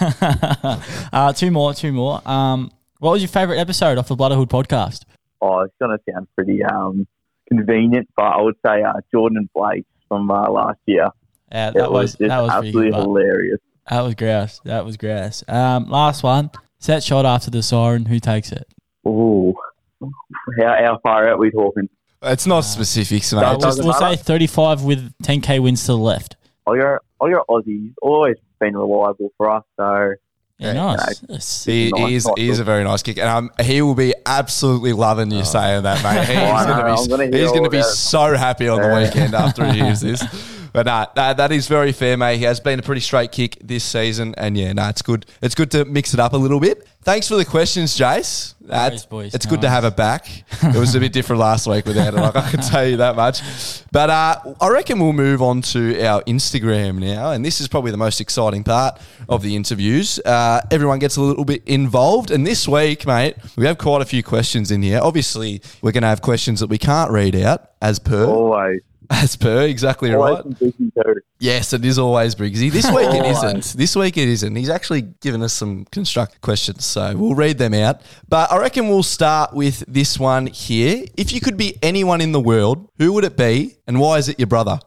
uh, 1.12 1.32
two 1.32 1.50
more, 1.50 1.74
two 1.74 1.92
more. 1.92 2.26
Um, 2.28 2.70
what 2.98 3.12
was 3.12 3.22
your 3.22 3.28
favourite 3.28 3.58
episode 3.58 3.98
of 3.98 4.08
the 4.08 4.16
Blooderhood 4.16 4.48
podcast? 4.48 5.02
Oh, 5.40 5.60
it's 5.60 5.74
going 5.80 5.96
to 5.96 6.12
sound 6.12 6.26
pretty 6.34 6.62
um, 6.64 7.06
convenient, 7.48 8.08
but 8.16 8.24
I 8.24 8.40
would 8.40 8.56
say 8.66 8.82
uh, 8.82 8.94
Jordan 9.12 9.38
and 9.38 9.48
Blake 9.54 9.84
from 10.08 10.30
uh, 10.30 10.50
last 10.50 10.78
year. 10.86 11.08
Yeah, 11.52 11.68
It 11.68 11.74
that 11.74 11.92
was, 11.92 12.18
was, 12.18 12.28
that 12.28 12.40
was 12.40 12.50
absolutely 12.50 12.90
good. 12.90 13.00
hilarious. 13.00 13.60
That 13.90 14.00
was 14.00 14.14
grouse. 14.14 14.60
That 14.64 14.84
was 14.84 14.96
grouse. 14.96 15.44
Um, 15.46 15.88
last 15.90 16.22
one. 16.22 16.50
Set 16.78 17.02
shot 17.02 17.26
after 17.26 17.50
the 17.50 17.62
siren. 17.62 18.06
Who 18.06 18.18
takes 18.18 18.50
it? 18.50 18.66
Ooh, 19.06 19.54
how, 20.58 20.76
how 20.84 20.98
far 21.02 21.28
out 21.28 21.34
are 21.34 21.38
we 21.38 21.50
talking? 21.50 21.88
It's 22.22 22.46
not 22.46 22.60
specifics, 22.62 23.32
mate. 23.32 23.40
That 23.40 23.52
Just, 23.54 23.60
doesn't 23.78 23.84
we'll 23.84 24.00
matter. 24.00 24.16
say 24.16 24.22
35 24.22 24.82
with 24.82 25.12
10k 25.22 25.62
wins 25.62 25.82
to 25.82 25.92
the 25.92 25.98
left. 25.98 26.36
All 26.66 26.74
your, 26.76 27.02
all 27.20 27.28
your 27.28 27.44
Aussies 27.48 27.92
always 28.00 28.36
been 28.60 28.74
reliable 28.76 29.30
for 29.36 29.50
us, 29.50 29.62
so 29.76 30.14
Yeah, 30.58 30.68
Yeah, 30.68 30.72
nice. 30.72 31.22
Yes. 31.28 31.64
he, 31.66 31.90
Nice, 31.90 32.08
he 32.08 32.14
is, 32.14 32.26
nice 32.26 32.34
he 32.38 32.48
is 32.48 32.58
a 32.60 32.64
very 32.64 32.82
nice 32.84 33.02
kick, 33.02 33.18
and 33.18 33.28
um, 33.28 33.50
he 33.60 33.82
will 33.82 33.94
be 33.94 34.14
absolutely 34.24 34.94
loving 34.94 35.30
you 35.30 35.44
saying 35.44 35.82
that, 35.82 36.02
mate. 36.02 36.24
He's 36.26 36.36
I 36.38 36.66
know, 36.66 36.74
going 36.82 36.92
I'm 36.96 37.04
to 37.04 37.08
gonna 37.10 37.26
be, 37.30 37.36
hear 37.36 37.42
he's 37.42 37.50
going 37.52 37.64
to 37.64 37.70
be 37.70 37.76
about 37.78 37.88
it. 37.90 37.92
so 37.92 38.36
happy 38.36 38.68
on 38.68 38.80
the 38.80 38.88
Yeah. 38.88 39.02
weekend 39.04 39.34
after 39.34 39.66
he 39.70 39.80
hears 39.80 40.00
this. 40.00 40.22
But 40.74 40.86
nah, 40.86 41.06
nah, 41.14 41.32
that 41.34 41.52
is 41.52 41.68
very 41.68 41.92
fair, 41.92 42.16
mate. 42.16 42.38
He 42.38 42.44
has 42.44 42.58
been 42.58 42.80
a 42.80 42.82
pretty 42.82 43.00
straight 43.00 43.30
kick 43.30 43.56
this 43.62 43.84
season, 43.84 44.34
and 44.36 44.58
yeah, 44.58 44.72
nah, 44.72 44.88
it's 44.88 45.02
good. 45.02 45.24
It's 45.40 45.54
good 45.54 45.70
to 45.70 45.84
mix 45.84 46.14
it 46.14 46.18
up 46.20 46.32
a 46.32 46.36
little 46.36 46.58
bit. 46.58 46.84
Thanks 47.02 47.28
for 47.28 47.36
the 47.36 47.44
questions, 47.44 47.96
Jace. 47.96 48.54
Uh, 48.64 48.66
worries, 48.66 48.86
it's- 48.86 49.06
boys. 49.06 49.34
It's 49.36 49.46
No 49.46 49.50
good 49.50 49.60
to 49.60 49.68
have 49.70 49.84
it 49.84 49.94
back. 49.94 50.26
It 50.64 50.74
was 50.76 50.96
a 50.96 51.00
bit 51.00 51.12
different 51.12 51.38
last 51.38 51.68
week 51.68 51.86
without 51.86 52.14
it. 52.14 52.16
Like, 52.16 52.34
I 52.34 52.50
can 52.50 52.60
tell 52.60 52.84
you 52.84 52.96
that 52.96 53.14
much. 53.14 53.40
But 53.92 54.10
uh, 54.10 54.54
I 54.60 54.68
reckon 54.68 54.98
we'll 54.98 55.12
move 55.12 55.42
on 55.42 55.62
to 55.62 56.02
our 56.04 56.22
Instagram 56.22 56.98
now, 56.98 57.30
and 57.30 57.44
this 57.44 57.60
is 57.60 57.68
probably 57.68 57.92
the 57.92 57.96
most 57.96 58.20
exciting 58.20 58.64
part 58.64 58.98
of 59.28 59.42
the 59.42 59.54
interviews. 59.54 60.18
Uh, 60.24 60.60
everyone 60.72 60.98
gets 60.98 61.14
a 61.16 61.20
little 61.22 61.44
bit 61.44 61.62
involved, 61.66 62.32
and 62.32 62.44
this 62.44 62.66
week, 62.66 63.06
mate, 63.06 63.36
we 63.56 63.64
have 63.66 63.78
quite 63.78 64.02
a 64.02 64.06
few 64.06 64.24
questions 64.24 64.72
in 64.72 64.82
here. 64.82 64.98
Obviously, 65.00 65.60
we're 65.82 65.92
going 65.92 66.02
to 66.02 66.08
have 66.08 66.20
questions 66.20 66.58
that 66.58 66.68
we 66.68 66.78
can't 66.78 67.12
read 67.12 67.36
out 67.36 67.70
as 67.80 68.00
per, 68.00 68.24
always, 68.26 68.80
as 69.10 69.36
per, 69.36 69.62
exactly 69.62 70.12
always 70.14 70.34
right. 70.34 70.42
some 70.42 70.52
busy 70.52 70.90
too. 70.90 71.20
Yes, 71.38 71.72
it 71.72 71.84
is 71.84 71.98
always 71.98 72.34
Briggsy. 72.34 72.70
This 72.70 72.90
week 72.90 73.08
it 73.08 73.22
Always. 73.22 73.36
isn't. 73.38 73.78
This 73.78 73.96
week 73.96 74.16
it 74.16 74.28
isn't. 74.28 74.54
He's 74.54 74.70
actually 74.70 75.02
given 75.02 75.42
us 75.42 75.52
some 75.52 75.84
constructive 75.86 76.40
questions, 76.40 76.84
so 76.84 77.14
we'll 77.16 77.34
read 77.34 77.58
them 77.58 77.74
out. 77.74 78.02
But 78.28 78.50
I 78.50 78.58
reckon 78.58 78.88
we'll 78.88 79.02
start 79.02 79.52
with 79.52 79.84
this 79.86 80.18
one 80.18 80.46
here. 80.46 81.04
If 81.16 81.32
you 81.32 81.40
could 81.40 81.56
be 81.56 81.76
anyone 81.82 82.20
in 82.20 82.32
the 82.32 82.40
world, 82.40 82.88
who 82.98 83.12
would 83.12 83.24
it 83.24 83.36
be, 83.36 83.76
and 83.86 84.00
why 84.00 84.18
is 84.18 84.28
it 84.28 84.38
your 84.38 84.46
brother? 84.46 84.80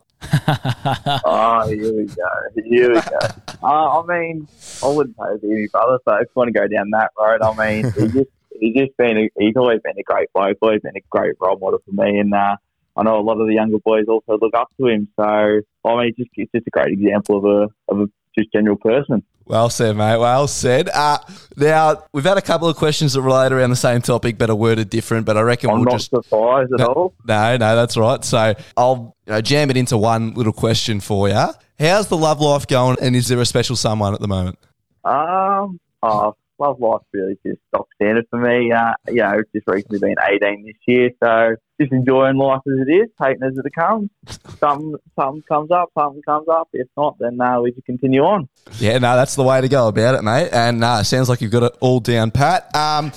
Oh, 1.26 1.68
here 1.70 1.94
we 1.94 2.06
go. 2.06 2.64
Here 2.64 2.94
we 2.94 3.02
go. 3.02 3.20
Uh, 3.64 4.02
I 4.02 4.06
mean, 4.06 4.48
I 4.84 4.88
wouldn't 4.88 5.16
say 5.18 5.24
it's 5.32 5.44
my 5.74 5.80
brother, 5.80 5.98
so 6.08 6.14
if 6.16 6.22
you 6.22 6.32
want 6.36 6.48
to 6.48 6.54
go 6.54 6.68
down 6.68 6.92
that 6.92 7.10
road, 7.20 7.42
I 7.42 7.54
mean, 7.56 7.92
he's 7.92 8.14
just 8.14 8.30
he's 8.60 8.76
just 8.76 8.98
been 8.98 9.18
a, 9.18 9.30
he's 9.40 9.56
always 9.56 9.80
been 9.84 9.98
a 9.98 10.04
great 10.04 10.32
bloke, 10.32 10.58
always 10.62 10.82
been 10.82 10.96
a 10.96 11.02
great 11.10 11.34
role 11.40 11.58
model 11.58 11.80
for 11.84 11.92
me, 11.92 12.20
and 12.20 12.34
uh, 12.34 12.56
I 12.98 13.04
know 13.04 13.20
a 13.20 13.22
lot 13.22 13.40
of 13.40 13.48
the 13.48 13.54
younger 13.54 13.78
boys 13.80 14.06
also 14.10 14.38
look 14.42 14.56
up 14.56 14.70
to 14.80 14.88
him. 14.88 15.08
So 15.20 15.24
I 15.24 15.96
mean, 15.96 16.08
it's 16.10 16.18
just 16.18 16.30
it's 16.36 16.52
just 16.52 16.68
a 16.68 16.70
great 16.72 16.94
example 16.94 17.38
of 17.38 17.46
a 17.46 17.94
of 17.94 18.02
a 18.02 18.10
just 18.38 18.52
general 18.52 18.76
person. 18.78 19.24
Well 19.46 19.70
said, 19.70 19.96
mate. 19.96 20.18
Well 20.18 20.46
said. 20.48 20.90
Uh, 20.94 21.20
now 21.56 22.04
we've 22.12 22.26
had 22.26 22.38
a 22.38 22.42
couple 22.42 22.68
of 22.68 22.76
questions 22.76 23.14
that 23.14 23.22
relate 23.22 23.54
around 23.54 23.70
the 23.70 23.78
same 23.78 24.02
topic, 24.02 24.38
but 24.38 24.50
are 24.50 24.56
worded 24.56 24.90
different. 24.90 25.26
But 25.26 25.38
I 25.38 25.42
reckon 25.42 25.70
I'm 25.70 25.78
we'll 25.78 25.86
not 25.86 25.92
just 25.94 26.10
surprised 26.10 26.74
at 26.74 26.80
No. 26.80 26.86
all. 26.88 27.14
no, 27.26 27.56
no, 27.56 27.76
that's 27.76 27.96
right. 27.96 28.24
So 28.26 28.54
I'll 28.76 29.16
you 29.26 29.32
know, 29.34 29.42
jam 29.42 29.70
it 29.70 29.78
into 29.78 29.98
one 29.98 30.34
little 30.34 30.52
question 30.52 31.00
for 31.00 31.30
you. 31.30 31.46
How's 31.80 32.08
the 32.10 32.18
love 32.18 32.42
life 32.42 32.68
going, 32.68 32.98
and 33.02 33.16
is 33.16 33.28
there 33.30 33.40
a 33.40 33.46
special 33.46 33.76
someone 33.78 34.14
at 34.14 34.20
the 34.20 34.28
moment? 34.28 34.60
Um, 35.06 35.80
oh, 36.04 36.36
love 36.60 36.80
life 36.80 37.02
really 37.14 37.38
just 37.46 37.60
stock 37.68 37.88
standard 37.96 38.26
for 38.30 38.40
me. 38.40 38.72
Uh, 38.72 38.94
you 39.08 39.16
know, 39.18 39.42
just 39.56 39.68
recently 39.68 40.00
been 40.00 40.16
18 40.44 40.66
this 40.66 40.76
year, 40.88 41.10
so 41.24 41.56
just 41.80 41.92
enjoying 41.94 42.38
life 42.38 42.62
as 42.68 42.88
it 42.88 42.92
is, 42.92 43.08
taking 43.22 43.44
it 43.44 43.48
as 43.48 43.58
it 43.64 43.74
comes. 43.74 44.10
Something, 44.60 44.96
something 45.20 45.44
comes 45.48 45.70
up, 45.70 45.90
something 45.98 46.22
comes 46.24 46.48
up. 46.50 46.68
If 46.74 46.88
not, 46.98 47.16
then 47.20 47.40
uh, 47.40 47.62
we 47.62 47.72
just 47.72 47.86
continue 47.86 48.24
on. 48.24 48.50
Yeah, 48.80 48.98
no, 48.98 49.16
that's 49.16 49.36
the 49.36 49.44
way 49.44 49.62
to 49.62 49.70
go 49.70 49.88
about 49.88 50.16
it, 50.16 50.24
mate. 50.24 50.50
And 50.52 50.84
uh, 50.84 51.04
sounds 51.04 51.30
like 51.30 51.42
you've 51.42 51.52
got 51.52 51.62
it 51.64 51.78
all 51.80 52.00
down 52.00 52.32
pat. 52.32 52.76
Um, 52.76 53.12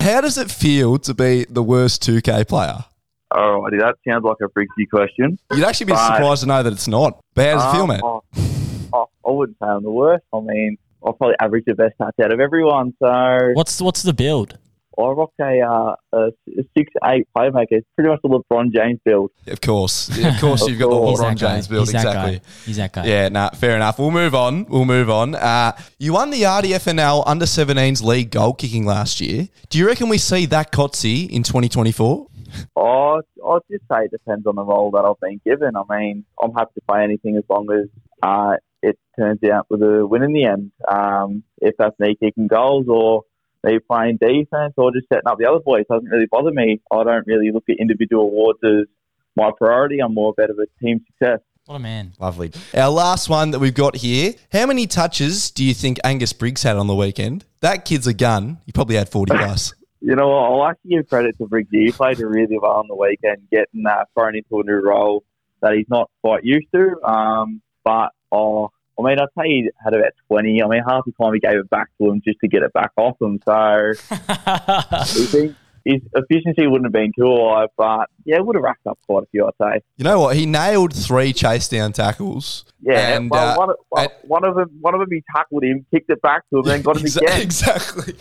how 0.00 0.22
does 0.22 0.38
it 0.38 0.50
feel 0.50 0.98
to 1.00 1.12
be 1.12 1.44
the 1.50 1.62
worst 1.62 2.02
2K 2.02 2.48
player? 2.48 2.78
Alrighty, 3.32 3.80
that 3.80 3.96
sounds 4.08 4.24
like 4.24 4.36
a 4.42 4.48
freaky 4.54 4.86
question. 4.86 5.38
You'd 5.52 5.64
actually 5.64 5.86
be 5.86 5.92
Right. 5.92 6.14
surprised 6.16 6.42
to 6.42 6.48
know 6.48 6.62
that 6.62 6.72
it's 6.72 6.88
not. 6.88 7.20
But 7.34 7.46
how 7.46 7.54
does 7.56 7.64
it 7.64 7.76
feel, 7.76 7.82
Um, 7.82 7.88
mate? 7.88 8.00
oh, 8.02 8.22
oh, 8.94 9.06
I 9.26 9.30
wouldn't 9.30 9.58
say 9.60 9.66
I'm 9.66 9.82
the 9.82 9.90
worst. 9.90 10.24
I 10.32 10.40
mean, 10.40 10.78
I'll 11.06 11.12
probably 11.14 11.36
average 11.40 11.64
the 11.66 11.74
best 11.74 11.94
touch 12.00 12.14
out 12.22 12.32
of 12.32 12.40
everyone. 12.40 12.92
So 13.02 13.50
What's 13.54 13.80
what's 13.80 14.02
the 14.02 14.12
build? 14.12 14.58
I 14.98 15.02
rock 15.08 15.30
a, 15.38 15.60
uh, 15.60 15.94
a 16.14 16.30
six 16.74 16.90
eight 17.06 17.28
playmaker. 17.36 17.66
It's 17.72 17.86
pretty 17.96 18.08
much 18.08 18.20
the 18.22 18.30
LeBron 18.30 18.72
James 18.74 18.98
build. 19.04 19.30
Of 19.46 19.60
course. 19.60 20.08
Yeah, 20.18 20.34
of 20.34 20.40
course, 20.40 20.66
you've 20.66 20.78
got 20.78 20.88
the 20.88 21.06
He's 21.06 21.20
LeBron 21.20 21.28
that. 21.28 21.36
James 21.36 21.68
build. 21.68 21.80
He's 21.88 21.92
that 21.92 21.98
Exactly. 22.06 22.36
guy. 22.38 22.44
He's 22.64 22.76
that 22.78 22.92
guy. 22.94 23.04
Yeah, 23.06 23.28
nah, 23.28 23.50
fair 23.50 23.76
enough. 23.76 23.98
We'll 23.98 24.10
move 24.10 24.34
on. 24.34 24.64
We'll 24.64 24.86
move 24.86 25.10
on. 25.10 25.34
Uh, 25.34 25.72
you 25.98 26.14
won 26.14 26.30
the 26.30 26.42
RDFNL 26.44 27.24
Under 27.26 27.44
17s 27.44 28.02
League 28.02 28.30
goal 28.30 28.54
kicking 28.54 28.86
last 28.86 29.20
year. 29.20 29.48
Do 29.68 29.78
you 29.78 29.86
reckon 29.86 30.08
we 30.08 30.16
see 30.16 30.46
that 30.46 30.72
Cotsy 30.72 31.28
in 31.28 31.42
2024? 31.42 32.26
Oh, 32.74 33.20
I'd 33.46 33.58
just 33.70 33.84
say 33.92 34.04
it 34.04 34.10
depends 34.10 34.46
on 34.46 34.56
the 34.56 34.64
role 34.64 34.90
that 34.92 35.04
I've 35.04 35.20
been 35.20 35.42
given. 35.44 35.76
I 35.76 35.82
mean, 35.94 36.24
I'm 36.42 36.52
happy 36.54 36.72
to 36.76 36.80
play 36.88 37.04
anything 37.04 37.36
as 37.36 37.44
long 37.50 37.70
as 37.70 37.86
uh, 38.22 38.54
it 38.86 38.98
turns 39.18 39.42
out 39.44 39.66
with 39.68 39.82
a 39.82 40.06
win 40.06 40.22
in 40.22 40.32
the 40.32 40.44
end. 40.44 40.72
Um, 40.88 41.42
if 41.58 41.74
that's 41.78 41.98
me 41.98 42.16
kicking 42.20 42.46
goals 42.46 42.86
or 42.88 43.22
me 43.64 43.78
playing 43.78 44.18
defense 44.20 44.74
or 44.76 44.92
just 44.92 45.08
setting 45.12 45.26
up 45.26 45.38
the 45.38 45.46
other 45.46 45.60
boys, 45.60 45.84
doesn't 45.90 46.08
really 46.08 46.26
bother 46.30 46.52
me. 46.52 46.80
I 46.90 47.04
don't 47.04 47.26
really 47.26 47.50
look 47.50 47.64
at 47.68 47.76
individual 47.78 48.24
awards 48.24 48.60
as 48.64 48.86
my 49.36 49.50
priority. 49.58 49.98
I'm 49.98 50.14
more 50.14 50.32
about 50.36 50.50
a 50.50 50.66
team 50.80 51.04
success. 51.06 51.40
What 51.66 51.76
a 51.76 51.78
man. 51.80 52.12
Lovely. 52.20 52.52
Our 52.74 52.90
last 52.90 53.28
one 53.28 53.50
that 53.50 53.58
we've 53.58 53.74
got 53.74 53.96
here. 53.96 54.34
How 54.52 54.66
many 54.66 54.86
touches 54.86 55.50
do 55.50 55.64
you 55.64 55.74
think 55.74 55.98
Angus 56.04 56.32
Briggs 56.32 56.62
had 56.62 56.76
on 56.76 56.86
the 56.86 56.94
weekend? 56.94 57.44
That 57.60 57.84
kid's 57.84 58.06
a 58.06 58.14
gun. 58.14 58.58
He 58.66 58.72
probably 58.72 58.94
had 58.94 59.08
40 59.08 59.32
plus. 59.36 59.74
You 60.00 60.14
know, 60.14 60.28
what? 60.28 60.44
I 60.44 60.48
like 60.54 60.82
to 60.82 60.88
give 60.88 61.08
credit 61.08 61.36
to 61.38 61.46
Briggsy. 61.46 61.86
He 61.86 61.92
played 61.92 62.20
really 62.20 62.58
well 62.58 62.76
on 62.76 62.86
the 62.86 62.94
weekend, 62.94 63.48
getting 63.50 63.84
uh, 63.84 64.04
thrown 64.14 64.36
into 64.36 64.60
a 64.60 64.62
new 64.62 64.80
role 64.86 65.24
that 65.60 65.72
he's 65.74 65.88
not 65.88 66.08
quite 66.22 66.44
used 66.44 66.68
to. 66.72 67.02
Um, 67.02 67.62
but 67.84 68.10
oh, 68.30 68.70
I 68.98 69.02
mean, 69.02 69.18
I'd 69.18 69.28
say 69.38 69.48
he 69.48 69.70
had 69.84 69.94
about 69.94 70.12
20. 70.28 70.62
I 70.62 70.66
mean, 70.68 70.82
half 70.88 71.04
the 71.04 71.12
time 71.22 71.34
he 71.34 71.40
gave 71.40 71.58
it 71.58 71.68
back 71.70 71.88
to 72.00 72.10
him 72.10 72.22
just 72.24 72.38
to 72.40 72.48
get 72.48 72.62
it 72.62 72.72
back 72.72 72.92
off 72.96 73.16
him. 73.20 73.40
So 73.44 73.92
he 75.38 75.54
his 75.84 76.00
efficiency 76.16 76.66
wouldn't 76.66 76.86
have 76.86 76.92
been 76.92 77.12
too 77.16 77.26
high, 77.48 77.66
but 77.76 78.10
yeah, 78.24 78.40
would 78.40 78.56
have 78.56 78.62
racked 78.64 78.84
up 78.88 78.98
quite 79.06 79.22
a 79.22 79.26
few, 79.26 79.46
I'd 79.46 79.52
say. 79.76 79.80
You 79.98 80.02
know 80.04 80.18
what? 80.18 80.34
He 80.34 80.44
nailed 80.44 80.92
three 80.92 81.32
chase 81.32 81.68
down 81.68 81.92
tackles. 81.92 82.64
Yeah, 82.80 83.16
And, 83.16 83.30
well, 83.30 83.52
uh, 83.52 83.56
one, 83.56 83.70
of- 83.70 83.76
well, 83.92 84.02
and- 84.02 84.28
one 84.28 84.44
of 84.44 84.54
them, 84.56 84.68
one 84.80 84.94
of 84.94 85.00
them, 85.00 85.08
he 85.12 85.22
tackled 85.34 85.62
him, 85.62 85.86
kicked 85.94 86.10
it 86.10 86.20
back 86.22 86.42
to 86.50 86.58
him, 86.58 86.64
then 86.64 86.82
got 86.82 86.96
him 86.96 87.04
Exa- 87.04 87.22
again. 87.22 87.40
Exactly. 87.40 88.14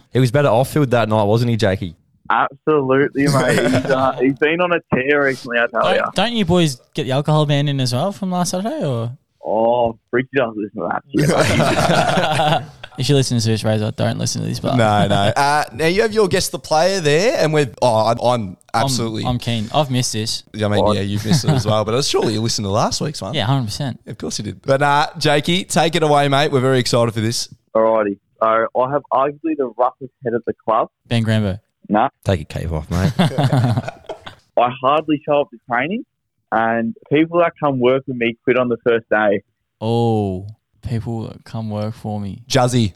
He 0.14 0.18
was 0.18 0.30
better 0.30 0.48
off 0.48 0.72
field 0.72 0.90
that 0.92 1.10
night, 1.10 1.24
wasn't 1.24 1.50
he, 1.50 1.56
Jakey? 1.58 1.94
Absolutely, 2.30 3.24
mate. 3.28 3.58
He's, 3.70 3.84
uh, 3.90 4.12
he's 4.18 4.38
been 4.38 4.60
on 4.62 4.72
a 4.72 4.80
tear 4.94 5.24
recently, 5.24 5.58
I 5.58 5.66
tell 5.66 5.90
you. 5.94 6.00
don't, 6.00 6.14
don't 6.14 6.32
you 6.32 6.44
boys 6.46 6.80
get 6.94 7.04
the 7.04 7.12
alcohol 7.12 7.44
ban 7.46 7.68
in 7.68 7.80
as 7.80 7.92
well 7.92 8.12
from 8.12 8.30
last 8.30 8.50
Saturday? 8.52 8.82
Or 8.84 9.16
Oh, 9.48 9.96
Briggsy 10.12 10.26
doesn't 10.34 10.56
listen 10.56 10.80
to 10.80 10.88
that 10.90 11.02
shit. 11.08 12.58
mate. 12.58 12.72
if 12.98 13.08
you 13.08 13.14
listen 13.14 13.38
to 13.38 13.46
this, 13.46 13.62
Razor, 13.62 13.92
don't 13.92 14.18
listen 14.18 14.42
to 14.42 14.48
this. 14.48 14.58
But 14.58 14.74
no, 14.74 15.06
no. 15.06 15.32
Uh, 15.36 15.64
now 15.72 15.86
you 15.86 16.02
have 16.02 16.12
your 16.12 16.26
guest, 16.26 16.50
the 16.50 16.58
player 16.58 17.00
there, 17.00 17.38
and 17.38 17.52
we're. 17.52 17.72
Oh, 17.80 18.08
I'm, 18.08 18.18
I'm 18.20 18.56
I'm- 18.74 18.84
absolutely. 18.84 19.24
I'm, 19.24 19.38
keen. 19.38 19.68
I've 19.72 19.90
missed 19.90 20.12
this. 20.14 20.42
I 20.52 20.66
mean, 20.66 20.94
yeah, 20.94 21.00
you've 21.00 21.24
missed 21.24 21.44
it 21.44 21.50
as 21.50 21.64
well, 21.64 21.84
but 21.84 22.04
surely 22.04 22.32
you 22.32 22.40
listened 22.40 22.64
to 22.64 22.70
last 22.70 23.00
week's 23.00 23.22
one. 23.22 23.34
Yeah, 23.34 23.44
hundred 23.46 23.66
percent. 23.66 24.00
Of 24.06 24.18
course 24.18 24.38
you 24.38 24.44
did. 24.46 24.62
But 24.62 24.82
uh, 24.82 25.06
Jakey, 25.16 25.64
take 25.64 25.94
it 25.94 26.02
away, 26.02 26.26
mate. 26.28 26.50
We're 26.50 26.60
very 26.60 26.80
excited 26.80 27.14
for 27.14 27.20
this. 27.20 27.48
Alrighty. 27.74 28.18
So 28.42 28.66
I 28.76 28.90
have 28.90 29.02
arguably 29.12 29.56
the 29.56 29.72
roughest 29.78 30.12
head 30.24 30.34
of 30.34 30.42
the 30.46 30.54
club. 30.54 30.90
Ben 31.06 31.24
Grambo. 31.24 31.60
Nah, 31.88 32.08
Take 32.24 32.40
a 32.40 32.44
cave 32.44 32.72
off, 32.72 32.90
mate. 32.90 33.12
I 33.18 34.70
hardly 34.82 35.22
show 35.24 35.42
up 35.42 35.50
to 35.50 35.58
training, 35.70 36.04
and 36.52 36.94
people 37.12 37.40
that 37.40 37.52
come 37.62 37.80
work 37.80 38.04
with 38.06 38.16
me 38.16 38.36
quit 38.44 38.58
on 38.58 38.68
the 38.68 38.78
first 38.84 39.08
day. 39.10 39.42
Oh, 39.80 40.46
people 40.82 41.22
that 41.28 41.44
come 41.44 41.70
work 41.70 41.94
for 41.94 42.20
me. 42.20 42.42
Juzzy. 42.48 42.94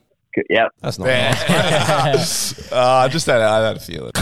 Yep. 0.48 0.72
That's 0.80 0.98
not 0.98 1.06
nice. 1.06 2.72
uh, 2.72 3.08
just 3.08 3.26
had, 3.26 3.40
I 3.40 3.66
had 3.66 3.80
to 3.80 3.84
feel 3.84 4.06
it. 4.06 4.16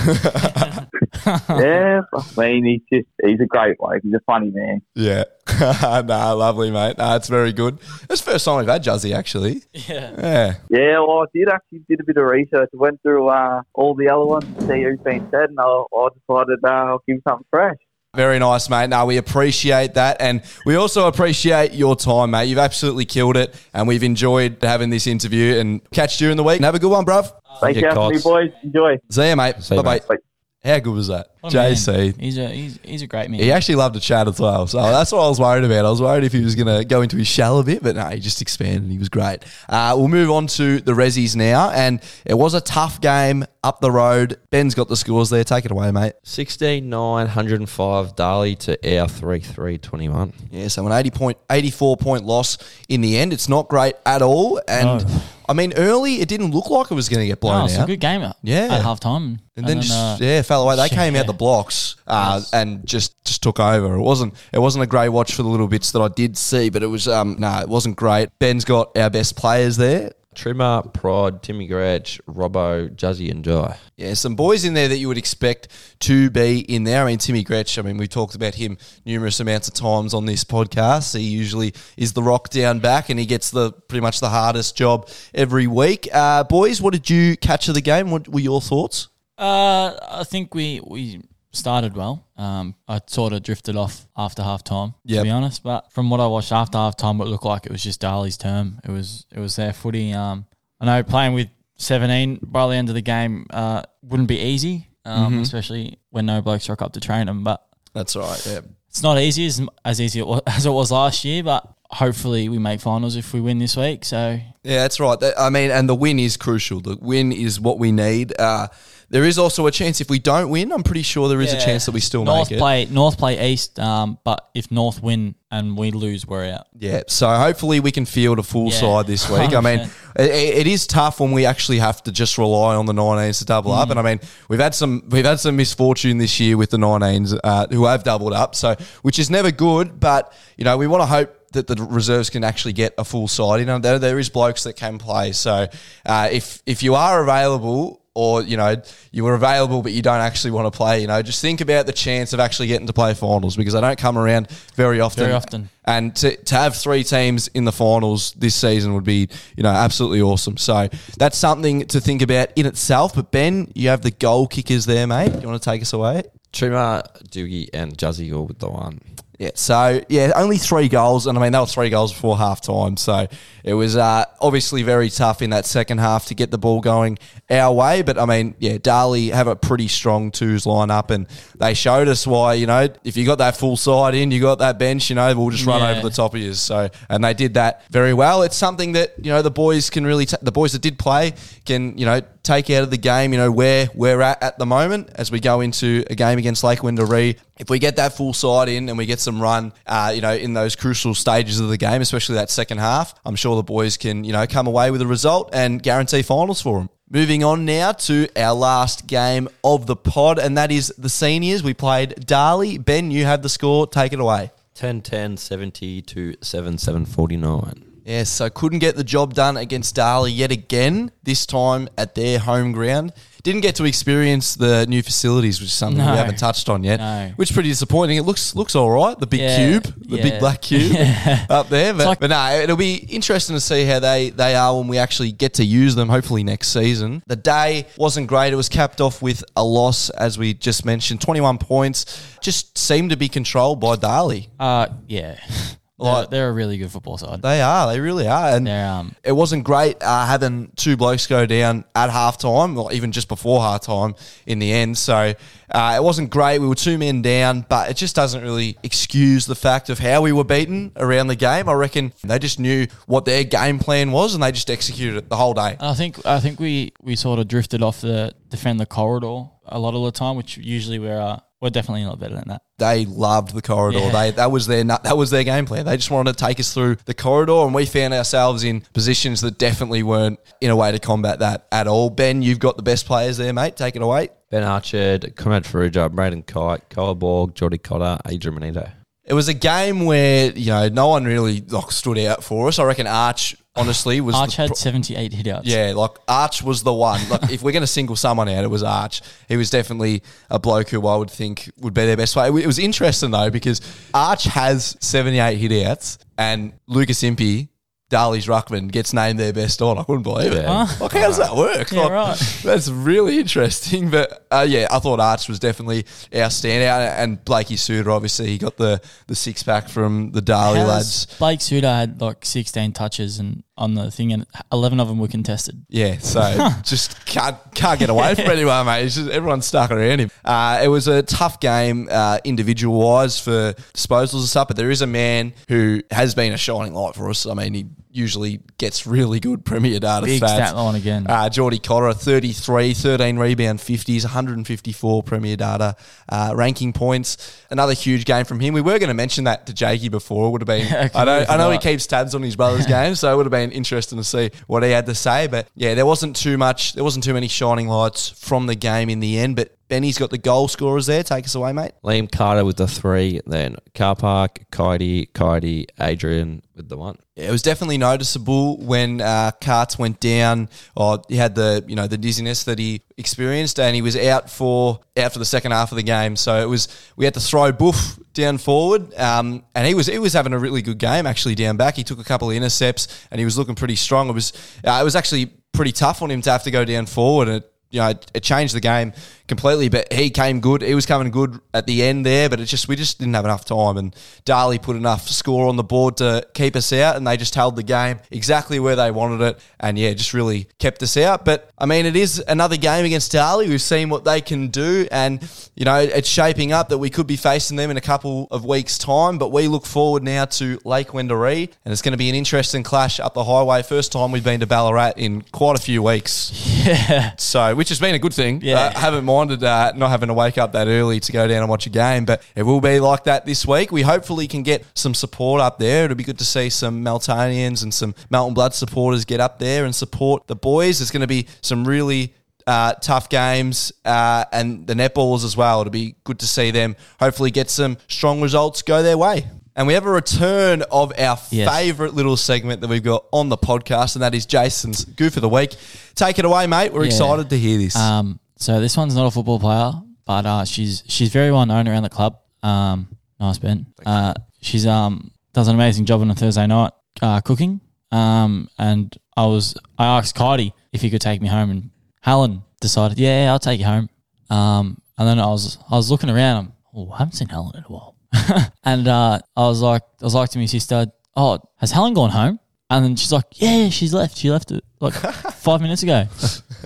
yeah, 1.51 2.01
I 2.15 2.41
mean, 2.41 2.65
he's 2.65 2.81
just, 2.91 3.09
he's 3.23 3.41
a 3.41 3.47
great 3.47 3.77
bloke. 3.79 4.01
He's 4.03 4.15
a 4.15 4.21
funny 4.21 4.51
man. 4.51 4.81
yeah. 4.95 5.25
nah, 5.61 6.33
lovely, 6.33 6.71
mate. 6.71 6.99
Nah, 6.99 7.17
it's 7.17 7.29
very 7.29 7.53
good. 7.53 7.79
It's 8.09 8.23
the 8.23 8.33
first 8.33 8.45
time 8.45 8.59
we've 8.59 8.69
had 8.69 8.83
Juzzy, 8.83 9.15
actually. 9.15 9.63
yeah. 9.73 10.15
Yeah. 10.19 10.55
Yeah, 10.71 10.99
well, 11.01 11.23
I 11.23 11.27
did 11.35 11.49
actually 11.49 11.81
did 11.89 12.01
a 12.01 12.05
bit 12.05 12.17
of 12.17 12.25
research. 12.25 12.71
I 12.73 12.77
went 12.77 13.03
through 13.03 13.29
uh, 13.29 13.63
all 13.75 13.95
the 13.95 14.09
other 14.09 14.25
ones 14.25 14.45
to 14.57 14.67
see 14.67 14.83
who's 14.83 14.99
been 15.01 15.29
said, 15.31 15.51
and 15.51 15.61
I, 15.61 15.65
I 15.65 16.09
decided 16.15 16.59
uh, 16.65 16.69
I'll 16.69 17.03
give 17.07 17.19
something 17.27 17.47
fresh. 17.51 17.77
Very 18.17 18.39
nice, 18.39 18.71
mate. 18.71 18.89
Now 18.89 19.05
we 19.07 19.19
appreciate 19.19 19.95
that. 19.95 20.17
And 20.21 20.43
we 20.65 20.77
also 20.77 21.09
appreciate 21.09 21.75
your 21.75 21.95
time, 21.95 22.31
mate. 22.31 22.47
You've 22.47 22.59
absolutely 22.59 23.05
killed 23.05 23.37
it. 23.37 23.55
And 23.75 23.87
we've 23.87 24.03
enjoyed 24.03 24.57
having 24.63 24.91
this 24.91 25.07
interview. 25.07 25.59
And 25.59 25.89
catch 25.91 26.21
you 26.21 26.25
during 26.27 26.37
the 26.39 26.43
week. 26.43 26.57
And 26.57 26.65
have 26.65 26.75
a 26.75 26.79
good 26.79 26.91
one, 26.91 27.05
bruv. 27.05 27.31
Thank 27.61 27.77
you, 27.77 27.83
you, 27.83 27.93
for 27.93 28.09
me, 28.11 28.15
Cots. 28.17 28.25
boys. 28.25 28.51
Enjoy. 28.63 28.99
See 29.11 29.29
you, 29.29 29.37
mate. 29.37 29.57
See 29.63 29.75
you, 29.75 29.83
Bye-bye. 29.83 29.95
mate. 29.95 30.09
Bye. 30.09 30.17
How 30.65 30.81
good 30.81 30.93
was 30.93 31.07
that? 31.07 31.29
What 31.41 31.55
a 31.55 31.57
man. 31.57 31.73
JC. 31.73 32.21
He's 32.21 32.37
a 32.37 32.49
he's, 32.49 32.79
he's 32.83 33.03
a 33.03 33.07
great 33.07 33.31
man. 33.31 33.39
He 33.39 33.53
actually 33.53 33.77
loved 33.77 33.95
to 33.95 34.01
chat 34.01 34.27
as 34.27 34.41
well. 34.41 34.67
So 34.67 34.79
that's 34.83 35.13
what 35.13 35.25
I 35.25 35.29
was 35.29 35.39
worried 35.39 35.63
about. 35.63 35.85
I 35.85 35.91
was 35.91 36.03
worried 36.03 36.25
if 36.25 36.33
he 36.33 36.43
was 36.43 36.57
going 36.57 36.67
to 36.67 36.85
go 36.85 37.01
into 37.01 37.17
his 37.17 37.29
shell 37.29 37.61
a 37.61 37.65
bit, 37.65 37.81
but 37.81 37.95
no, 37.95 38.09
he 38.09 38.19
just 38.19 38.43
expanded. 38.43 38.91
He 38.91 38.99
was 38.99 39.09
great. 39.09 39.45
Uh, 39.69 39.95
we'll 39.97 40.09
move 40.09 40.33
on 40.33 40.49
to 40.49 40.81
the 40.81 40.93
Rezzies 40.93 41.37
now. 41.37 41.71
And 41.71 42.01
it 42.27 42.35
was 42.35 42.55
a 42.55 42.61
tough 42.61 43.01
game 43.01 43.45
up 43.63 43.81
the 43.81 43.93
road. 43.93 44.41
Ben's 44.51 44.75
got 44.75 44.89
the 44.89 44.97
scores 44.97 45.31
there. 45.31 45.45
Take 45.45 45.65
it 45.65 45.71
away, 45.71 45.93
mate. 45.93 46.15
16 46.25 46.89
9, 46.89 47.27
105 47.27 48.17
Darley 48.17 48.57
to 48.57 48.99
our 48.99 49.09
3 49.09 49.39
3 49.39 49.79
21. 49.79 50.33
Yeah, 50.51 50.67
so 50.69 50.85
an 50.85 50.93
80 50.93 51.11
point, 51.11 51.39
84 51.51 51.97
point 51.99 52.25
loss 52.25 52.59
in 52.89 53.01
the 53.01 53.17
end. 53.17 53.33
It's 53.33 53.49
not 53.49 53.69
great 53.69 53.95
at 54.05 54.23
all. 54.23 54.61
And 54.67 55.07
No. 55.07 55.21
I 55.49 55.55
mean, 55.55 55.73
early 55.77 56.21
it 56.21 56.29
didn't 56.29 56.51
look 56.51 56.69
like 56.71 56.91
it 56.91 56.95
was 56.95 57.09
going 57.09 57.21
to 57.21 57.27
get 57.27 57.41
blown 57.41 57.63
Oh, 57.63 57.65
it's 57.65 57.77
a 57.77 57.81
out. 57.81 57.87
good 57.87 58.01
game. 58.01 58.21
Yeah. 58.43 58.69
At 58.71 58.83
half 58.83 59.01
time. 59.01 59.41
and 59.57 59.67
then, 59.67 59.81
just 59.81 59.93
uh, 59.93 60.17
yeah, 60.21 60.43
fell 60.43 60.63
away. 60.63 60.77
They 60.77 60.89
came 60.91 61.17
out 61.17 61.27
the 61.27 61.33
blocks 61.33 61.97
uh, 62.07 62.43
and 62.53 62.87
just 62.87 63.23
just 63.25 63.43
took 63.43 63.59
over. 63.59 63.95
It 63.95 64.03
wasn't 64.03 64.35
it 64.53 64.59
wasn't 64.59 64.85
a 64.85 64.87
great 64.87 65.09
watch 65.09 65.35
for 65.35 65.43
the 65.43 65.49
little 65.49 65.69
bits 65.69 65.93
that 65.93 66.01
I 66.01 66.09
did 66.09 66.37
see, 66.37 66.69
but 66.71 66.83
it 66.83 66.87
was 66.89 67.09
um 67.09 67.37
no, 67.39 67.61
it 67.61 67.69
wasn't 67.69 67.97
great. 67.97 68.29
Ben's 68.39 68.65
got 68.65 68.97
our 68.97 69.11
best 69.11 69.37
players 69.37 69.77
there. 69.77 70.13
Trimmer, 70.39 70.83
Prod, 70.83 71.43
Timmy 71.43 71.67
Gretch, 71.67 72.21
Robbo, 72.29 72.89
Juzzy, 72.95 73.29
and 73.29 73.45
Jai. 73.45 73.77
Yeah, 73.97 74.15
some 74.15 74.37
boys 74.37 74.65
in 74.65 74.73
there 74.73 74.87
that 74.87 74.99
you 74.99 75.09
would 75.09 75.19
expect 75.19 75.67
to 76.01 76.31
be 76.31 76.61
in 76.61 76.85
there. 76.85 77.03
I 77.03 77.07
mean, 77.07 77.19
Timmy 77.19 77.43
Gretch, 77.43 77.77
I 77.77 77.83
mean, 77.83 77.97
we 77.97 78.07
talked 78.07 78.37
about 78.37 78.55
him 78.55 78.79
numerous 79.05 79.41
amounts 79.41 79.67
of 79.67 79.75
times 79.75 80.15
on 80.15 80.27
this 80.27 80.45
podcast. 80.45 81.19
He 81.19 81.25
usually 81.25 81.75
is 81.97 82.13
the 82.13 82.23
rock 82.23 82.51
down 82.51 82.79
back 82.79 83.09
and 83.09 83.19
he 83.19 83.27
gets 83.27 83.51
the 83.51 83.73
pretty 83.73 84.01
much 84.01 84.21
the 84.21 84.29
hardest 84.29 84.77
job 84.77 85.09
every 85.35 85.67
week. 85.67 86.09
Uh, 86.13 86.45
boys, 86.45 86.81
what 86.81 86.93
did 86.93 87.11
you 87.11 87.37
catch 87.37 87.67
of 87.67 87.75
the 87.75 87.81
game? 87.81 88.13
What 88.13 88.29
were 88.29 88.39
your 88.39 88.61
thoughts? 88.61 89.09
Uh, 89.37 89.95
I 90.09 90.23
think 90.25 90.55
we 90.55 90.81
we 90.87 91.23
started 91.53 91.97
well. 91.97 92.27
Um, 92.37 92.75
I 92.87 93.01
sort 93.07 93.33
of 93.33 93.43
drifted 93.43 93.77
off 93.77 94.07
after 94.17 94.43
half 94.43 94.63
time, 94.65 94.95
Yep. 95.05 95.19
to 95.21 95.25
be 95.25 95.31
honest. 95.31 95.63
But 95.63 95.93
from 95.93 96.11
what 96.11 96.21
I 96.21 96.27
watched 96.27 96.53
after 96.53 96.79
half 96.79 96.97
time, 96.97 97.21
it 97.21 97.25
looked 97.25 97.45
like 97.45 97.67
it 97.67 97.73
was 97.73 97.83
just 97.83 98.01
Darley's 98.01 98.37
term. 98.37 98.81
It 98.85 98.91
was 98.91 99.27
it 99.35 99.41
was 99.41 99.57
their 99.57 99.73
footy. 99.73 100.13
Um, 100.13 100.47
I 100.81 100.85
know 100.87 101.03
playing 101.03 101.35
with 101.35 101.49
17 101.77 102.41
by 102.43 102.67
the 102.69 102.75
end 102.75 102.89
of 102.89 102.95
the 102.95 103.01
game 103.03 103.47
uh, 103.51 103.83
wouldn't 104.03 104.29
be 104.29 104.39
easy, 104.39 104.89
um, 105.05 105.33
Mm-hmm. 105.33 105.43
especially 105.43 105.99
when 106.11 106.27
no 106.27 106.41
blokes 106.43 106.69
rock 106.69 106.83
up 106.83 106.93
to 106.95 107.01
train 107.01 107.27
them. 107.27 107.45
But 107.45 107.65
That's 107.95 108.15
right. 108.17 108.47
Yeah. 108.47 108.61
it's 108.89 109.03
not 109.03 109.19
easy 109.19 109.47
as, 109.47 109.61
as 109.85 110.01
easy 110.01 110.23
as 110.47 110.67
it 110.67 110.71
was 110.71 110.91
last 110.93 111.25
year. 111.25 111.43
But 111.43 111.67
hopefully 111.91 112.49
we 112.49 112.59
make 112.59 112.81
finals 112.81 113.17
if 113.17 113.33
we 113.33 113.41
win 113.41 113.59
this 113.59 113.77
week. 113.77 114.05
So 114.05 114.39
Yeah, 114.63 114.83
that's 114.83 115.01
right. 115.01 115.19
I 115.39 115.51
mean, 115.51 115.71
and 115.71 115.89
the 115.89 115.95
win 115.95 116.19
is 116.19 116.37
crucial. 116.37 116.81
The 116.81 116.99
win 117.01 117.33
is 117.33 117.59
what 117.61 117.79
we 117.79 117.91
need. 117.93 118.39
Uh, 118.39 118.69
there 119.11 119.25
is 119.25 119.39
also 119.39 119.67
a 119.67 119.71
chance 119.71 120.01
if 120.01 120.11
we 120.11 120.19
don't 120.19 120.51
win, 120.51 120.71
I'm 120.73 120.83
pretty 120.83 121.03
sure 121.03 121.29
there 121.29 121.41
is 121.41 121.53
a 121.53 121.57
Yeah. 121.57 121.65
chance 121.65 121.87
that 121.87 121.93
we 121.93 122.01
still 122.01 122.25
North 122.25 122.51
make 122.51 122.57
it. 122.57 122.61
play 122.61 122.85
North 122.91 123.17
play 123.19 123.53
East. 123.53 123.79
Um, 123.81 124.19
but 124.25 124.49
if 124.55 124.71
North 124.71 125.03
win 125.03 125.35
and 125.51 125.79
we 125.79 125.91
lose, 125.93 126.27
we're 126.27 126.47
out. 126.53 126.67
Yeah, 126.79 127.01
so 127.09 127.27
hopefully 127.29 127.81
we 127.81 127.91
can 127.91 128.05
field 128.05 128.39
a 128.39 128.43
full 128.43 128.71
Yeah. 128.71 128.81
side 128.81 129.07
this 129.07 129.31
week. 129.31 129.55
I 129.55 129.61
mean, 129.61 129.79
100%. 130.17 130.27
it, 130.27 130.31
it 130.59 130.67
is 130.67 130.87
tough 130.87 131.21
when 131.21 131.33
we 131.33 131.47
actually 131.47 131.79
have 131.79 132.03
to 132.03 132.13
just 132.13 132.37
rely 132.37 132.75
on 132.75 132.85
the 132.85 132.93
19s 132.93 133.39
to 133.39 133.45
double 133.47 133.73
Mm. 133.73 133.79
up. 133.81 133.91
And 133.91 133.99
I 133.99 134.03
mean, 134.03 134.21
we've 134.49 134.61
had 134.61 134.75
some 134.75 135.03
we've 135.09 135.25
had 135.25 135.41
some 135.41 135.57
misfortune 135.57 136.19
this 136.19 136.39
year 136.39 136.57
with 136.59 136.69
the 136.71 136.77
19s 136.79 137.35
uh, 137.43 137.67
who 137.71 137.87
have 137.87 138.05
doubled 138.05 138.35
up. 138.35 138.55
So 138.55 138.77
which 139.03 139.19
is 139.19 139.31
never 139.31 139.51
good, 139.51 139.99
but 140.01 140.33
you 140.59 140.65
know 140.65 140.77
we 140.77 140.87
want 140.87 141.03
to 141.03 141.07
hope. 141.07 141.35
That 141.53 141.67
the 141.67 141.77
reserves 141.77 142.29
can 142.29 142.45
actually 142.45 142.75
get 142.75 142.93
a 142.99 143.05
full 143.05 143.27
side. 143.27 143.61
You 143.61 143.65
know, 143.65 143.79
there, 143.79 143.99
there 143.99 144.19
is 144.19 144.29
blokes 144.29 144.65
that 144.65 144.75
can 144.77 144.99
play. 144.99 145.33
So, 145.33 145.67
uh, 146.05 146.29
if 146.31 146.63
if 146.67 146.83
you 146.83 146.95
are 146.95 147.23
available, 147.23 148.03
or 148.19 148.43
you 148.43 148.57
know 148.57 148.75
you 149.13 149.23
were 149.23 149.35
available 149.35 149.81
but 149.81 149.93
you 149.93 150.03
don't 150.03 150.21
actually 150.21 150.51
want 150.51 150.67
to 150.71 150.77
play, 150.77 151.01
you 151.01 151.07
know, 151.07 151.23
just 151.23 151.41
think 151.41 151.61
about 151.61 151.87
the 151.87 151.93
chance 151.93 152.33
of 152.33 152.41
actually 152.41 152.67
getting 152.67 152.89
to 152.89 152.93
play 152.93 153.15
finals 153.15 153.57
because 153.57 153.75
they 153.75 153.81
don't 153.81 153.97
come 153.97 154.19
around 154.19 154.51
very 154.75 154.99
often. 154.99 155.23
Very 155.23 155.35
often. 155.35 155.69
And 155.85 156.17
to, 156.17 156.37
to 156.37 156.55
have 156.57 156.75
three 156.75 157.05
teams 157.05 157.47
in 157.49 157.65
the 157.65 157.71
finals 157.71 158.33
this 158.33 158.57
season 158.57 158.93
would 158.95 159.05
be, 159.05 159.29
you 159.57 159.63
know, 159.63 159.71
absolutely 159.71 160.21
awesome. 160.21 160.57
So 160.57 160.89
that's 161.17 161.39
something 161.39 161.87
to 161.87 162.01
think 162.01 162.21
about 162.21 162.49
in 162.57 162.67
itself. 162.67 163.15
But 163.15 163.31
Ben, 163.31 163.71
you 163.77 163.89
have 163.91 164.03
the 164.03 164.11
goal 164.11 164.49
kickers 164.49 164.85
there, 164.85 165.07
mate. 165.07 165.33
You 165.41 165.49
want 165.49 165.63
to 165.63 165.71
take 165.71 165.81
us 165.81 165.93
away? 165.93 166.25
Chuma, 166.53 167.05
Doogie, 167.29 167.69
and 167.73 167.97
Juzzy 167.97 168.35
all 168.37 168.47
with 168.47 168.59
the 168.59 168.69
one. 168.69 169.01
Yeah, 169.39 169.51
so 169.55 170.03
yeah, 170.09 170.33
only 170.35 170.57
three 170.57 170.89
goals, 170.89 171.29
and 171.29 171.39
I 171.39 171.41
mean 171.41 171.53
that 171.53 171.61
was 171.61 171.73
three 171.73 171.91
goals 171.91 172.13
before 172.13 172.37
half 172.37 172.61
time. 172.61 172.97
So 172.97 173.29
it 173.69 173.75
was 173.75 173.97
uh, 173.97 174.25
obviously 174.41 174.83
very 174.83 175.11
tough 175.11 175.43
in 175.43 175.51
that 175.51 175.67
second 175.67 175.99
half 175.99 176.27
to 176.27 176.35
get 176.35 176.51
the 176.51 176.57
ball 176.59 176.81
going 176.81 177.19
our 177.51 177.73
way. 177.75 178.01
But 178.03 178.19
I 178.19 178.25
mean, 178.25 178.55
yeah, 178.59 178.79
Darley 178.79 179.29
have 179.29 179.47
a 179.47 179.55
pretty 179.55 179.89
strong 179.89 180.31
twos 180.31 180.65
lineup, 180.65 181.11
and 181.11 181.27
they 181.59 181.75
showed 181.75 182.09
us 182.09 182.27
why. 182.27 182.55
You 182.55 182.67
know, 182.67 182.89
if 183.05 183.17
you 183.17 183.27
got 183.27 183.39
that 183.39 183.57
full 183.57 183.77
side 183.77 184.15
in, 184.15 184.31
you 184.31 184.41
got 184.41 184.61
that 184.61 184.79
bench. 184.79 185.11
You 185.11 185.17
know, 185.17 185.37
we'll 185.37 185.51
just 185.51 185.67
run 185.67 185.81
Yeah. 185.83 185.91
over 185.99 186.09
the 186.09 186.15
top 186.15 186.35
of 186.35 186.41
you. 186.41 186.55
So 186.55 186.89
and 187.11 187.23
they 187.23 187.35
did 187.35 187.55
that 187.55 187.85
very 187.91 188.15
well. 188.15 188.43
It's 188.43 188.57
something 188.57 188.93
that 188.93 189.13
you 189.23 189.31
know 189.31 189.43
the 189.43 189.51
boys 189.51 189.91
can 189.91 190.07
really, 190.07 190.25
ta- 190.27 190.39
the 190.41 190.53
boys 190.53 190.73
that 190.73 190.83
did 190.83 190.99
play 190.99 191.35
can 191.67 191.99
you 191.99 192.07
know 192.07 192.23
take 192.43 192.71
out 192.71 192.83
of 192.85 192.91
the 192.91 192.97
game. 192.97 193.33
You 193.33 193.39
know 193.39 193.51
where 193.53 193.89
we're 193.95 194.23
at 194.23 194.43
at 194.43 194.59
the 194.59 194.67
moment 194.67 195.11
as 195.17 195.31
we 195.31 195.41
go 195.41 195.61
into 195.61 196.05
a 196.09 196.15
game 196.15 196.39
against 196.39 196.65
Lake 196.65 196.81
Wendouree. 196.81 197.37
If 197.59 197.69
we 197.69 197.81
get 197.81 197.97
that 197.97 198.13
full 198.13 198.33
side 198.33 198.69
in 198.69 198.89
and 198.89 198.97
we 198.97 199.05
get 199.05 199.19
some 199.19 199.43
run, 199.43 199.73
uh, 199.85 200.13
you 200.15 200.21
know, 200.21 200.33
in 200.33 200.55
those 200.55 200.77
crucial 200.77 201.13
stages 201.13 201.59
of 201.59 201.69
the 201.69 201.77
game, 201.77 202.01
especially 202.01 202.37
that 202.37 202.51
second 202.51 202.79
half, 202.79 203.15
I'm 203.25 203.35
sure 203.35 203.57
the 203.59 203.65
boys 203.65 203.97
can, 203.97 204.25
you 204.25 204.33
know, 204.33 204.47
come 204.47 204.67
away 204.67 204.91
with 204.91 205.03
a 205.03 205.07
result 205.07 205.51
and 205.53 205.83
guarantee 205.83 206.23
finals 206.23 206.61
for 206.61 206.79
them. 206.79 206.91
Moving 207.11 207.43
on 207.43 207.65
now 207.65 207.93
to 207.93 208.29
our 208.37 208.55
last 208.55 209.07
game 209.07 209.49
of 209.65 209.87
the 209.87 209.97
pod, 209.97 210.39
and 210.39 210.59
that 210.59 210.71
is 210.71 210.93
the 210.99 211.09
seniors. 211.09 211.63
We 211.63 211.75
played 211.75 212.27
Darley. 212.27 212.79
Ben, 212.79 213.11
you 213.11 213.25
have 213.25 213.43
the 213.43 213.49
score. 213.49 213.87
Take 213.87 214.13
it 214.13 214.21
away. 214.21 214.51
10 214.75 215.01
10 215.01 215.37
70 215.37 216.03
to 216.03 216.35
7 216.41 216.79
7 216.79 217.05
49. 217.07 217.85
Yes, 218.05 218.31
so 218.31 218.49
couldn't 218.49 218.79
get 218.79 218.97
the 218.97 219.05
job 219.05 219.35
done 219.35 219.57
against 219.57 219.95
Darley 219.95 220.33
yet 220.33 220.51
again, 220.51 221.11
this 221.23 221.45
time 221.45 221.89
at 221.99 222.15
their 222.15 222.39
home 222.39 222.73
ground. 222.73 223.13
Didn't 223.43 223.61
get 223.63 223.77
to 223.77 223.85
experience 223.85 224.57
the 224.57 224.87
new 224.87 225.03
facilities, 225.03 225.61
which 225.61 225.69
is 225.69 225.73
something 225.75 225.99
No. 226.05 226.11
we 226.11 226.17
haven't 226.19 226.39
touched 226.39 226.69
on 226.69 226.83
yet, 226.85 226.99
No. 227.01 227.33
which 227.37 227.51
is 227.51 227.55
pretty 227.55 227.69
disappointing. 227.69 228.17
It 228.19 228.23
looks 228.23 228.55
looks 228.55 228.75
all 228.75 228.91
right, 228.91 229.19
the 229.19 229.27
big 229.27 229.41
Yeah, 229.41 229.57
cube, 229.81 229.85
the 230.09 230.17
big 230.17 230.41
black 230.41 230.61
cube 230.63 230.95
up 231.51 231.69
there. 231.69 231.95
But, 231.95 232.07
like- 232.07 232.21
but 232.21 232.31
no, 232.31 232.61
it'll 232.61 232.77
be 232.77 232.97
interesting 232.97 233.55
to 233.57 233.61
see 233.61 233.85
how 233.85 234.01
they, 234.01 234.31
they 234.31 234.55
are 234.55 234.77
when 234.77 234.89
we 234.89 234.99
actually 234.99 235.33
get 235.33 235.55
to 235.55 235.65
use 235.65 235.95
them, 235.95 236.09
hopefully 236.09 236.43
next 236.43 236.69
season. 236.69 237.23
The 237.27 237.37
day 237.37 237.87
wasn't 237.97 238.27
great. 238.27 238.53
It 238.53 238.57
was 238.57 238.69
capped 238.69 239.01
off 239.01 239.23
with 239.23 239.45
a 239.57 239.65
loss, 239.65 240.11
as 240.11 240.37
we 240.39 240.53
just 240.55 240.85
mentioned, 240.85 241.21
21 241.21 241.59
points. 241.59 242.05
Just 242.43 242.77
seemed 242.77 243.11
to 243.11 243.17
be 243.17 243.29
controlled 243.29 243.81
by 243.81 243.97
Darley. 243.97 244.49
Uh, 244.59 244.89
yeah. 245.07 245.37
They're, 246.01 246.13
Like- 246.13 246.31
they're 246.31 246.49
a 246.49 246.53
really 246.53 246.79
good 246.79 246.93
football 246.93 247.19
side. 247.19 247.43
They 247.43 247.61
are, 247.61 247.89
they 247.93 247.99
really 247.99 248.29
are. 248.29 248.51
And 248.57 248.69
um, 248.69 249.15
it 249.25 249.33
wasn't 249.33 249.65
great 249.65 249.97
uh, 250.01 250.27
having 250.27 250.71
two 250.77 250.97
blokes 250.97 251.27
go 251.27 251.45
down 251.45 251.85
at 251.95 252.11
halftime, 252.11 252.77
or 252.81 252.93
even 252.93 253.11
just 253.11 253.27
before 253.27 253.59
halftime 253.61 254.17
in 254.47 254.61
the 254.61 254.73
end. 254.73 254.97
So 254.97 255.35
uh, 255.71 255.95
it 255.97 256.03
wasn't 256.03 256.31
great. 256.31 256.61
We 256.61 256.69
were 256.69 256.77
two 256.77 256.99
men 256.99 257.21
down, 257.21 257.67
but 257.69 257.91
it 257.91 257.97
just 257.97 258.15
doesn't 258.15 258.43
really 258.43 258.77
excuse 258.85 259.47
the 259.47 259.57
fact 259.57 259.91
of 259.91 259.99
how 259.99 260.23
we 260.23 260.31
were 260.31 260.45
beaten 260.45 260.93
around 260.95 261.27
the 261.27 261.35
game. 261.37 261.69
I 261.69 261.73
reckon 261.73 262.13
they 262.23 262.39
just 262.39 262.61
knew 262.61 262.87
what 263.07 263.25
their 263.25 263.43
game 263.43 263.81
plan 263.81 264.13
was 264.13 264.35
and 264.35 264.43
they 264.43 264.53
just 264.53 264.71
executed 264.71 265.17
it 265.17 265.29
the 265.29 265.37
whole 265.37 265.55
day. 265.55 265.77
I 265.81 265.95
think 265.95 266.25
I 266.25 266.39
think 266.39 266.61
we, 266.61 266.93
we 267.03 267.17
sort 267.17 267.41
of 267.41 267.49
drifted 267.49 267.83
off 267.83 268.01
the 268.03 268.33
defend 268.51 268.79
the 268.79 268.87
corridor 268.87 269.47
a 269.67 269.79
lot 269.81 269.95
of 269.95 270.03
the 270.05 270.13
time, 270.13 270.37
which 270.37 270.57
usually 270.59 270.99
we're 271.01 271.21
uh, 271.21 271.41
we're 271.61 271.71
definitely 271.71 272.05
not 272.05 272.21
better 272.21 272.35
than 272.35 272.49
that. 272.49 272.63
They 272.79 273.05
loved 273.05 273.55
the 273.55 273.63
corridor. 273.63 273.99
Yeah. 273.99 274.13
They 274.13 274.31
that 274.33 274.51
was 274.51 274.67
their 274.67 274.85
that 274.85 275.17
was 275.17 275.31
their 275.31 275.45
game 275.45 275.67
plan. 275.67 275.85
They 275.85 275.97
just 275.97 276.11
wanted 276.11 276.37
to 276.37 276.45
take 276.45 276.61
us 276.61 276.73
through 276.73 276.97
the 277.05 277.15
corridor, 277.15 277.65
and 277.65 277.75
we 277.75 277.87
found 277.87 278.15
ourselves 278.15 278.65
in 278.65 278.83
positions 278.93 279.41
that 279.41 279.59
definitely 279.59 280.03
weren't 280.03 280.39
in 280.61 280.71
a 280.71 280.77
way 280.77 280.93
to 280.93 280.99
combat 280.99 281.41
that 281.41 281.67
at 281.73 281.89
all. 281.89 282.11
Ben, 282.11 282.43
you've 282.43 282.61
got 282.61 282.77
the 282.77 282.83
best 282.83 283.07
players 283.07 283.37
there, 283.37 283.53
mate. 283.53 283.77
Take 283.77 283.97
it 283.97 284.03
away. 284.03 284.29
Ben 284.51 284.63
Archer, 284.63 285.19
Conrad 285.37 285.65
Faruja, 285.65 286.11
Braden 286.11 286.43
Kite, 286.45 286.89
Kyle 286.89 287.15
Borg, 287.15 287.55
Jordy 287.55 287.79
Cotter, 287.79 288.19
Adrian 288.27 288.55
Manito. 288.55 288.89
It 289.25 289.35
was 289.35 289.49
a 289.49 289.55
game 289.55 290.07
where 290.07 290.53
you 290.53 290.69
know 290.71 290.89
no 290.89 291.09
one 291.09 291.25
really 291.25 291.61
like 291.61 291.91
stood 291.93 292.19
out 292.19 292.43
for 292.45 292.69
us. 292.69 292.79
I 292.79 292.85
reckon 292.85 293.07
Arch 293.07 293.57
honestly 293.77 294.21
was 294.21 294.35
Arch 294.35 294.57
the 294.57 294.63
had 294.63 294.77
seventy 294.77 295.15
eight 295.17 295.33
hitouts. 295.33 295.63
yeah, 295.65 295.93
like 295.95 296.11
Arch 296.27 296.63
was 296.63 296.83
the 296.83 296.93
one. 296.93 297.21
Like 297.29 297.51
if 297.51 297.63
we're 297.63 297.73
going 297.73 297.83
to 297.83 297.87
single 297.87 298.17
someone 298.17 298.49
out, 298.49 298.65
it 298.65 298.69
was 298.69 298.83
Arch. 298.83 299.23
He 299.49 299.57
was 299.57 299.71
definitely 299.71 300.23
a 300.51 300.59
bloke 300.59 300.89
who 300.91 301.07
I 301.07 301.17
would 301.17 301.31
think 301.31 301.71
would 301.79 301.95
be 301.95 302.07
their 302.07 302.17
best 302.17 302.35
player. 302.35 302.57
It 302.59 302.67
was 302.67 302.79
interesting 302.79 303.31
though 303.31 303.51
because 303.51 303.81
Arch 304.13 304.45
has 304.45 304.97
seventy 305.01 305.39
eight 305.39 305.61
hitouts 305.61 306.19
and 306.37 306.73
Lucas 306.87 307.23
Impey. 307.23 307.69
Darley's 308.11 308.47
Ruckman 308.47 308.91
gets 308.91 309.13
named 309.13 309.39
their 309.39 309.53
best 309.53 309.83
on. 309.83 309.99
I 309.99 310.03
couldn't 310.03 310.23
believe 310.23 310.53
it. 310.53 310.63
Yeah. 310.63 310.87
Like, 311.01 311.13
how 311.13 311.21
does 311.21 311.37
that 311.39 311.55
work? 311.55 311.91
Yeah, 311.93 312.03
Like, 312.05 312.11
right. 312.11 312.61
That's 312.65 312.89
really 312.89 313.39
interesting. 313.39 314.11
But 314.11 314.47
uh, 314.51 314.65
yeah, 314.69 314.87
I 314.91 314.99
thought 314.99 315.21
Arch 315.21 315.49
was 315.49 315.59
definitely 315.59 316.07
our 316.33 316.49
standout. 316.49 317.17
And 317.19 317.45
Blakey 317.45 317.77
Suter, 317.77 318.11
obviously, 318.11 318.47
he 318.47 318.59
got 318.59 318.77
the, 318.79 319.03
the 319.27 319.35
six 319.35 319.63
pack 319.63 319.89
from 319.91 320.31
the 320.33 320.41
Darley 320.41 320.81
lads. 320.81 321.27
Blake 321.39 321.61
Suter 321.61 321.87
had 321.89 322.21
like 322.21 322.45
sixteen 322.45 322.93
touches 322.93 323.39
and 323.39 323.63
on 323.77 323.95
the 323.95 324.11
thing, 324.11 324.33
and 324.33 324.47
eleven 324.73 325.01
of 325.01 325.09
them 325.09 325.19
were 325.19 325.29
contested. 325.29 325.85
Yeah, 325.89 326.19
so 326.19 326.41
just 326.83 327.27
can't 327.27 327.57
can't 327.75 328.01
get 328.01 328.09
away 328.11 328.35
from 328.35 328.47
anyone, 328.51 328.87
mate. 328.87 329.05
It's 329.05 329.17
just 329.17 329.29
everyone's 329.31 329.67
stuck 329.67 329.91
around 329.91 330.21
him. 330.21 330.31
Uh, 330.45 330.81
it 330.83 330.89
was 330.89 331.09
a 331.09 331.23
tough 331.23 331.61
game, 331.61 332.09
uh, 332.11 332.39
individual 332.43 332.99
wise 332.99 333.39
for 333.39 333.75
disposals 333.93 334.35
and 334.41 334.49
stuff. 334.49 334.69
But 334.69 334.79
there 334.79 334.91
is 334.91 335.03
a 335.03 335.07
man 335.07 335.53
who 335.69 336.01
has 336.11 336.35
been 336.35 336.53
a 336.55 336.59
shining 336.59 336.95
light 336.95 337.15
for 337.15 337.29
us. 337.29 337.45
I 337.47 337.55
mean, 337.55 337.75
he 337.75 337.87
usually 338.11 338.61
gets 338.79 339.07
really 339.07 339.41
good 339.41 339.65
Premier 339.65 339.99
data 340.01 340.27
Big 340.27 340.41
stats. 340.43 340.49
stat 340.49 340.77
line 340.77 340.95
again. 340.95 341.27
Uh, 341.29 341.49
Geordie 341.49 341.79
Cotter, 341.79 342.13
33, 342.13 342.95
13 342.95 343.39
rebound 343.39 343.79
50s, 343.79 344.25
154 344.25 345.23
Premier 345.23 345.57
Data 345.57 345.97
uh, 346.29 346.53
ranking 346.55 346.93
points. 346.93 347.63
Another 347.71 347.93
huge 347.93 348.25
game 348.25 348.45
from 348.45 348.61
him. 348.61 348.75
We 348.75 348.81
were 348.81 348.99
going 348.99 349.09
to 349.09 349.15
mention 349.15 349.45
that 349.45 349.67
to 349.67 349.75
Jakey 349.75 350.09
before. 350.09 350.49
It 350.49 350.51
would 350.51 350.61
have 350.63 350.67
been. 350.67 351.11
I 351.15 351.21
I 351.21 351.25
know. 351.25 351.47
I 351.49 351.57
know 351.57 351.71
he 351.71 351.79
keeps 351.79 352.07
tabs 352.07 352.35
on 352.35 352.43
his 352.43 352.57
brother's 352.57 352.87
games, 352.99 353.21
so 353.21 353.33
it 353.33 353.37
would 353.37 353.47
have 353.47 353.51
been 353.51 353.71
interesting 353.73 354.19
to 354.19 354.25
see 354.25 354.51
what 354.67 354.83
he 354.83 354.91
had 354.91 355.07
to 355.07 355.15
say. 355.15 355.47
But 355.47 355.69
yeah, 355.75 355.95
there 355.95 356.07
wasn't 356.07 356.37
too 356.37 356.59
much. 356.59 356.95
There 356.95 357.05
wasn't 357.05 357.25
too 357.25 357.35
many 357.35 357.49
shining 357.49 357.89
lights 357.89 358.31
from 358.31 358.67
the 358.67 358.75
game 358.75 359.11
in 359.11 359.21
the 359.21 359.39
end. 359.39 359.57
But 359.57 359.78
Benny's 359.89 360.19
got 360.19 360.31
the 360.31 360.39
goal 360.39 360.69
scorers 360.69 361.07
there. 361.07 361.23
Take 361.23 361.47
us 361.47 361.55
away, 361.55 361.73
mate. 361.73 361.93
Liam 362.05 362.31
Carter 362.31 362.65
with 362.65 362.77
the 362.77 362.87
three, 362.87 363.41
then 363.47 363.77
Car 363.95 364.15
Park, 364.15 364.61
Coyote, 364.71 365.27
Coyote, 365.27 365.87
Adrian 365.99 366.63
with 366.75 366.89
the 366.89 366.97
one. 366.97 367.19
Yeah, 367.35 367.49
it 367.49 367.51
was 367.51 367.63
definitely 367.63 367.99
noticeable 367.99 368.77
when 368.79 369.21
uh, 369.21 369.53
Carts 369.61 369.99
went 369.99 370.21
down, 370.21 370.69
or 370.95 371.23
he 371.29 371.37
had 371.37 371.55
the 371.55 371.85
you 371.87 371.97
know 371.97 372.07
the 372.07 372.19
dizziness 372.19 372.65
that 372.65 372.79
he 372.79 373.03
experienced, 373.17 373.81
and 373.81 373.95
he 373.95 374.03
was 374.03 374.17
out 374.17 374.51
for 374.51 375.01
out 375.17 375.33
for 375.33 375.39
the 375.39 375.45
second 375.45 375.73
half 375.73 375.91
of 375.91 375.97
the 375.97 376.03
game. 376.03 376.37
So 376.37 376.61
it 376.61 376.69
was 376.69 376.89
we 377.17 377.25
had 377.25 377.35
to 377.35 377.41
throw 377.41 377.73
Boof 377.73 378.19
down 378.35 378.59
forward, 378.59 379.15
um, 379.15 379.65
and 379.75 379.87
he 379.87 379.95
was 379.95 380.07
he 380.07 380.19
was 380.19 380.35
having 380.35 380.53
a 380.53 380.59
really 380.59 380.83
good 380.83 380.99
game 380.99 381.27
actually 381.27 381.55
down 381.55 381.77
back. 381.77 381.97
He 381.97 382.05
took 382.05 382.19
a 382.19 382.25
couple 382.25 382.51
of 382.51 382.57
intercepts, 382.57 383.09
and 383.31 383.39
he 383.39 383.45
was 383.45 383.57
looking 383.57 383.75
pretty 383.75 383.97
strong. 383.97 384.29
It 384.29 384.33
was 384.33 384.53
uh, 384.85 384.99
it 385.01 385.05
was 385.05 385.17
actually 385.17 385.47
pretty 385.73 385.93
tough 385.93 386.23
on 386.23 386.31
him 386.31 386.43
to 386.43 386.51
have 386.51 386.65
to 386.65 386.71
go 386.71 386.85
down 386.85 387.07
forward, 387.07 387.49
and 387.49 387.57
it, 387.59 387.73
you 387.91 388.01
know 388.01 388.09
it, 388.09 388.31
it 388.35 388.43
changed 388.43 388.75
the 388.75 388.81
game 388.81 389.13
completely. 389.49 389.89
But 389.89 390.13
he 390.13 390.31
came 390.31 390.61
good. 390.61 390.83
He 390.83 390.95
was 390.95 391.07
coming 391.07 391.31
good 391.33 391.59
at 391.75 391.87
the 391.87 392.03
end 392.03 392.25
there, 392.25 392.49
but 392.49 392.61
it 392.61 392.67
just 392.67 392.87
we 392.87 392.95
just 392.95 393.19
didn't 393.19 393.35
have 393.35 393.45
enough 393.45 393.65
time. 393.65 393.97
And 393.97 394.15
Darley 394.45 394.79
put 394.79 394.95
enough 394.95 395.27
score 395.29 395.67
on 395.69 395.77
the 395.77 395.83
board 395.83 396.19
to 396.19 396.47
keep 396.55 396.77
us 396.77 396.93
out, 396.93 397.17
and 397.17 397.27
they 397.27 397.37
just 397.37 397.55
held 397.55 397.75
the 397.75 397.83
game 397.83 398.21
exactly 398.31 398.79
where 398.79 398.95
they 398.95 399.11
wanted 399.11 399.41
it. 399.41 399.59
And 399.81 399.99
yeah, 399.99 400.13
just 400.13 400.35
really 400.35 400.69
kept 400.79 401.03
us 401.03 401.17
out. 401.17 401.45
But 401.45 401.71
I 401.79 401.87
mean, 401.87 402.07
it 402.07 402.15
is 402.15 402.43
another 402.47 402.77
game 402.77 403.05
against 403.05 403.33
Darley. 403.33 403.69
We've 403.69 403.83
seen 403.83 404.11
what 404.11 404.25
they 404.25 404.41
can 404.41 404.69
do, 404.69 405.09
and 405.11 405.43
you 405.75 405.85
know 405.85 405.97
it's 405.99 406.29
shaping 406.29 406.73
up 406.73 406.91
that 406.91 406.99
we 406.99 407.11
could 407.11 407.27
be 407.27 407.37
facing 407.37 407.77
them 407.77 407.91
in 407.91 407.97
a 407.97 408.03
couple 408.03 408.47
of 408.51 408.65
weeks' 408.65 408.99
time. 408.99 409.39
But 409.39 409.51
we 409.51 409.67
look 409.67 409.87
forward 409.87 410.23
now 410.23 410.45
to 410.45 410.79
Lake 410.85 411.09
Wendouree, 411.09 411.73
and 411.85 411.93
it's 411.93 412.03
going 412.03 412.13
to 412.13 412.19
be 412.19 412.29
an 412.29 412.35
interesting 412.35 412.83
clash 412.83 413.19
up 413.19 413.35
the 413.35 413.45
highway. 413.45 413.83
First 413.83 414.13
time 414.13 414.31
we've 414.31 414.45
been 414.45 414.61
to 414.61 414.67
Ballarat 414.67 415.15
in 415.17 415.43
quite 415.43 415.77
a 415.77 415.83
few 415.83 416.03
weeks. 416.03 416.53
Yeah. 416.89 417.33
So, 417.37 417.75
which 417.79 417.91
has 417.91 418.01
been 418.01 418.17
a 418.17 418.19
good 418.19 418.35
thing. 418.35 418.61
Yeah. 418.61 418.87
Uh, 418.87 418.93
I 418.97 418.99
haven't 418.99 419.25
minded 419.25 419.63
uh, 419.63 419.93
not 419.95 420.11
having 420.11 420.27
to 420.27 420.35
wake 420.35 420.59
up 420.59 420.73
that 420.73 420.89
early 420.89 421.21
to 421.21 421.31
go 421.31 421.47
down 421.47 421.59
and 421.59 421.69
watch 421.69 421.87
a 421.87 421.91
game, 421.91 422.25
but 422.25 422.43
it 422.57 422.65
will 422.65 422.81
be 422.81 422.99
like 422.99 423.23
that 423.25 423.47
this 423.47 423.65
week. 423.65 423.93
We 423.93 424.03
hopefully 424.03 424.49
can 424.49 424.65
get 424.65 424.85
some 424.95 425.15
support 425.15 425.61
up 425.61 425.79
there. 425.79 426.07
It'll 426.07 426.17
be 426.17 426.25
good 426.25 426.41
to 426.41 426.45
see 426.45 426.71
some 426.71 427.05
Meltonians 427.05 427.85
and 427.85 427.95
some 427.95 428.17
Melton 428.31 428.53
Blood 428.53 428.75
supporters 428.75 429.25
get 429.25 429.39
up 429.39 429.61
there 429.61 429.85
and 429.85 429.95
support 429.95 430.49
the 430.49 430.57
boys. 430.57 430.99
There's 430.99 431.13
going 431.13 431.21
to 431.21 431.29
be 431.29 431.47
some 431.61 431.87
really 431.87 432.35
uh, 432.67 432.95
tough 432.95 433.29
games 433.29 433.93
uh, 434.05 434.45
and 434.53 434.85
the 434.85 434.95
netballs 434.95 435.45
as 435.45 435.57
well. 435.57 435.81
It'll 435.83 435.93
be 435.93 436.17
good 436.25 436.41
to 436.41 436.49
see 436.49 436.73
them 436.73 436.97
hopefully 437.21 437.53
get 437.53 437.71
some 437.71 437.97
strong 438.09 438.43
results 438.43 438.83
go 438.83 439.05
their 439.05 439.17
way. 439.17 439.47
And 439.79 439.87
we 439.87 439.95
have 439.95 440.05
a 440.07 440.11
return 440.11 440.83
of 440.91 441.13
our 441.17 441.39
Yes. 441.51 441.69
favourite 441.73 442.13
little 442.13 442.37
segment 442.37 442.81
that 442.81 442.91
we've 442.91 443.03
got 443.05 443.25
on 443.33 443.49
the 443.49 443.57
podcast, 443.57 444.17
and 444.17 444.23
that 444.25 444.35
is 444.35 444.45
Jason's 444.45 445.05
Goof 445.05 445.37
of 445.37 445.43
the 445.43 445.49
Week. 445.49 445.77
Take 446.17 446.41
it 446.41 446.45
away, 446.45 446.67
mate. 446.67 446.93
We're 446.93 447.03
Yeah. 447.05 447.11
excited 447.13 447.49
to 447.51 447.57
hear 447.59 447.79
this. 447.79 447.95
Um, 447.95 448.41
so 448.57 448.81
this 448.81 448.97
one's 448.97 449.15
not 449.15 449.27
a 449.27 449.31
football 449.31 449.61
player, 449.61 449.93
but 450.27 450.45
uh, 450.47 450.65
she's 450.65 451.05
she's 451.07 451.29
very 451.31 451.53
well 451.53 451.65
known 451.65 451.87
around 451.87 452.03
the 452.03 452.09
club. 452.09 452.39
Um, 452.61 453.07
nice 453.39 453.59
Ben. 453.59 453.87
Uh, 454.05 454.35
she's 454.61 454.85
um 454.85 455.31
does 455.55 455.69
an 455.69 455.77
amazing 455.77 456.07
job 456.07 456.23
on 456.23 456.31
a 456.33 456.35
Thursday 456.35 456.67
night 456.67 456.93
uh, 457.23 457.41
cooking. 457.41 457.81
Um, 458.11 458.69
and 458.79 459.17
I 459.37 459.47
was 459.47 459.77
I 459.97 460.07
asked 460.19 460.35
Kylie 460.35 460.73
if 460.93 461.03
he 461.03 461.09
could 461.11 461.21
take 461.21 461.41
me 461.41 461.47
home, 461.47 461.71
and 461.71 461.91
Helen 462.21 462.63
decided, 462.81 463.17
yeah, 463.21 463.53
I'll 463.53 463.61
take 463.61 463.79
you 463.79 463.87
home. 463.87 464.09
Um, 464.51 465.01
And 465.17 465.29
then 465.29 465.39
I 465.39 465.47
was 465.47 465.79
I 465.89 465.95
was 465.97 466.11
looking 466.11 466.31
around. 466.31 466.57
I'm, 466.57 466.73
oh, 466.97 467.13
I 467.13 467.19
haven't 467.19 467.35
seen 467.35 467.49
Helen 467.49 467.73
in 467.77 467.85
a 467.85 467.93
while. 467.93 468.17
and 468.85 469.09
uh, 469.09 469.39
I 469.57 469.63
was 469.67 469.81
like, 469.81 470.03
I 470.21 470.25
was 470.25 470.35
like 470.35 470.51
to 470.51 470.59
my 470.59 470.67
sister, 470.67 471.07
oh, 471.37 471.59
has 471.77 471.93
Helen 471.93 472.15
gone 472.15 472.31
home? 472.31 472.59
And 472.91 473.05
then 473.05 473.17
she's 473.17 473.33
like, 473.33 473.45
yeah, 473.53 473.91
she's 473.91 474.15
left. 474.15 474.39
She 474.39 474.51
left 474.51 474.71
it 474.71 474.83
like 475.01 475.13
five 475.55 475.81
minutes 475.83 476.03
ago. 476.03 476.25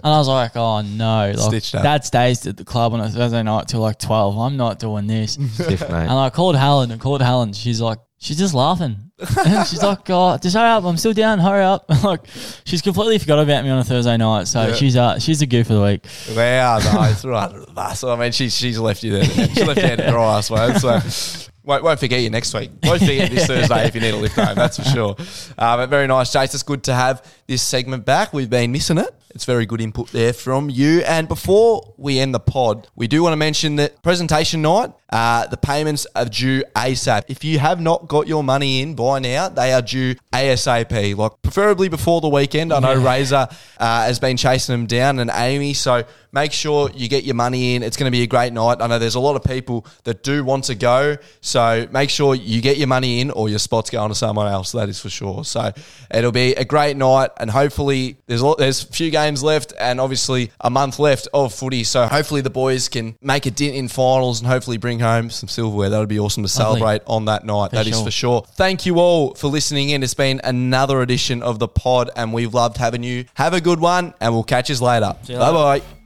And 0.05 0.13
I 0.13 0.19
was 0.19 0.27
like, 0.27 0.57
oh 0.57 0.81
no, 0.81 1.33
like, 1.37 1.39
Stitched 1.39 1.77
up. 1.77 1.85
Dad 1.85 2.05
stays 2.05 2.45
at 2.47 2.57
the 2.57 2.65
club 2.65 2.93
on 2.93 3.01
a 3.01 3.09
Thursday 3.09 3.43
night 3.43 3.69
till 3.69 3.81
like 3.81 3.99
twelve. 3.99 4.37
I'm 4.37 4.57
not 4.57 4.81
doing 4.81 5.07
this. 5.07 5.35
Stiff, 5.35 5.81
mate. 5.83 5.91
And 5.93 6.11
I 6.11 6.31
called 6.31 6.57
Helen 6.57 6.91
and 6.91 7.01
called 7.01 7.23
Helen. 7.23 7.53
She's 7.53 7.81
like, 7.81 7.99
she's 8.19 8.37
just 8.39 8.53
laughing. 8.53 9.12
And 9.45 9.67
she's 9.67 9.83
like, 9.83 10.09
oh, 10.11 10.37
just 10.39 10.57
hurry 10.57 10.69
up. 10.69 10.85
I'm 10.85 10.97
still 10.97 11.13
down. 11.13 11.39
Hurry 11.39 11.65
up. 11.65 11.85
like, 12.05 12.21
she's 12.65 12.83
completely 12.83 13.19
forgot 13.19 13.39
about 13.39 13.65
me 13.65 13.71
on 13.71 13.79
a 13.79 13.85
Thursday 13.85 14.17
night. 14.17 14.49
So 14.49 14.69
Yeah. 14.69 14.75
she's 14.75 14.97
uh, 14.97 15.19
she's 15.19 15.43
a 15.43 15.47
goof 15.47 15.71
of 15.71 15.77
the 15.77 15.83
week. 15.83 16.07
Wow, 16.37 16.79
no, 16.93 17.03
it's 17.11 17.25
right 17.25 17.45
under 17.49 17.61
the 17.65 17.73
bus. 17.73 18.05
I 18.05 18.17
mean, 18.17 18.33
she's 18.33 18.57
she's 18.57 18.79
left 18.79 19.03
you 19.03 19.13
there. 19.13 19.25
She 19.25 19.65
left 19.65 19.81
you 19.81 19.87
out 19.87 19.99
to 19.99 20.11
dry, 20.11 20.37
I 20.37 20.41
suppose. 20.41 20.81
So 20.83 21.52
won't, 21.65 21.85
won't 21.85 22.01
forget 22.01 22.21
you 22.21 22.31
next 22.31 22.53
week. 22.55 22.71
Won't 22.83 23.01
forget 23.01 23.31
this 23.31 23.47
Thursday 23.47 23.87
if 23.87 23.95
you 23.95 24.01
need 24.01 24.15
a 24.15 24.17
lift 24.17 24.37
home. 24.37 24.55
That's 24.55 24.79
for 24.79 24.85
sure. 24.85 25.17
Uh, 25.57 25.77
but 25.77 25.87
very 25.89 26.07
nice, 26.07 26.33
Jace. 26.33 26.55
It's 26.55 26.63
good 26.63 26.83
to 26.85 26.95
have 26.95 27.25
this 27.47 27.63
segment 27.63 28.05
back. 28.05 28.33
We've 28.33 28.51
been 28.51 28.73
missing 28.73 28.99
it. 28.99 29.15
It's 29.35 29.47
very 29.47 29.65
good 29.65 29.81
input 29.81 30.09
there 30.09 30.33
from 30.33 30.69
you. 30.69 31.01
And 31.01 31.27
before 31.27 31.95
we 31.97 32.19
end 32.19 32.35
the 32.35 32.41
pod, 32.41 32.89
we 32.95 33.09
do 33.09 33.23
want 33.23 33.33
to 33.33 33.39
mention 33.39 33.77
that 33.77 34.03
presentation 34.03 34.61
night, 34.61 34.93
uh, 35.11 35.47
the 35.47 35.57
payments 35.57 36.07
are 36.15 36.27
due 36.27 36.65
ASAP. 36.77 37.25
If 37.29 37.43
you 37.43 37.59
have 37.59 37.81
not 37.81 38.09
got 38.09 38.27
your 38.27 38.45
money 38.45 38.83
in 38.83 38.95
by 38.95 39.21
now, 39.21 39.49
they 39.49 39.73
are 39.73 39.81
due 39.81 40.17
ASAP, 40.33 41.17
like 41.17 41.33
preferably 41.43 41.89
before 41.89 42.21
the 42.21 42.29
weekend. 42.29 42.73
I 42.73 42.81
know 42.81 42.95
Razor 42.95 43.49
uh, 43.79 44.03
has 44.05 44.19
been 44.19 44.37
chasing 44.37 44.75
them 44.75 44.87
down 44.87 45.19
and 45.19 45.31
Amy. 45.33 45.73
So 45.73 46.05
make 46.33 46.53
sure 46.53 46.91
you 46.95 47.09
get 47.09 47.25
your 47.25 47.35
money 47.35 47.75
in. 47.75 47.83
It's 47.83 47.97
going 47.97 48.11
to 48.11 48.17
be 48.17 48.23
a 48.23 48.27
great 48.27 48.53
night. 48.53 48.79
I 48.81 48.87
know 48.87 48.99
there's 48.99 49.15
a 49.15 49.21
lot 49.21 49.37
of 49.37 49.45
people 49.45 49.87
that 50.05 50.23
do 50.23 50.43
want 50.45 50.65
to 50.65 50.75
go. 50.75 51.17
So 51.41 51.87
make 51.93 52.11
sure 52.11 52.35
you 52.35 52.61
get 52.63 52.79
your 52.79 52.89
money 52.89 53.21
in 53.21 53.31
or 53.31 53.49
your 53.49 53.59
spot's 53.59 53.91
going 53.91 54.09
to 54.09 54.15
someone 54.15 54.49
else. 54.51 54.73
That 54.73 54.89
is 54.89 54.99
for 55.01 55.11
sure. 55.11 55.45
So 55.45 55.73
it'll 56.11 56.33
be 56.33 56.55
a 56.55 56.65
great 56.65 56.97
night. 56.97 57.31
And 57.39 57.51
hopefully 57.51 58.17
there's 58.27 58.41
a 58.41 58.47
lot, 58.47 58.59
there's 58.59 58.83
a 58.83 58.87
few 58.87 59.11
games 59.11 59.43
left 59.43 59.73
and 59.79 60.01
obviously 60.01 60.51
a 60.61 60.71
month 60.71 60.99
left 60.99 61.29
of 61.35 61.53
footy. 61.55 61.85
So 61.85 62.07
hopefully 62.07 62.41
the 62.41 62.51
boys 62.51 62.89
can 62.89 63.17
make 63.21 63.47
a 63.47 63.51
dent 63.51 63.75
in 63.75 63.89
finals 63.89 64.41
and 64.41 64.49
hopefully 64.49 64.79
bring 64.79 65.01
home 65.01 65.31
some 65.31 65.49
silverware. 65.49 65.91
That 65.91 65.99
would 65.99 66.09
be 66.09 66.19
awesome 66.19 66.45
to 66.45 66.59
Lovely. 66.59 66.79
celebrate 66.81 67.03
on 67.07 67.27
that 67.27 67.45
night. 67.45 67.71
For 67.71 67.77
That 67.77 67.87
is 67.87 67.95
sure. 67.97 68.05
for 68.05 68.11
sure. 68.11 68.43
Thank 68.57 68.87
you 68.87 68.99
all 68.99 69.35
for 69.35 69.49
listening 69.49 69.91
in. 69.91 70.03
It's 70.03 70.15
been 70.15 70.41
another 70.45 71.03
edition 71.03 71.43
of 71.43 71.59
the 71.59 71.69
pod 71.69 72.11
and 72.17 72.33
we've 72.33 72.55
loved 72.55 72.79
having 72.79 73.03
you. 73.03 73.27
Have 73.35 73.53
a 73.55 73.61
good 73.61 73.81
one 73.81 74.15
and 74.21 74.33
we'll 74.33 74.45
catch 74.45 74.71
you 74.71 74.77
later. 74.77 75.15
Bye 75.29 75.53
bye. 75.53 76.02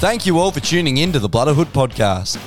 Thank 0.00 0.24
you 0.24 0.38
all 0.38 0.50
for 0.50 0.60
tuning 0.60 0.96
in 0.96 1.12
to 1.12 1.18
the 1.18 1.28
Blooderhood 1.28 1.66
podcast. 1.66 2.40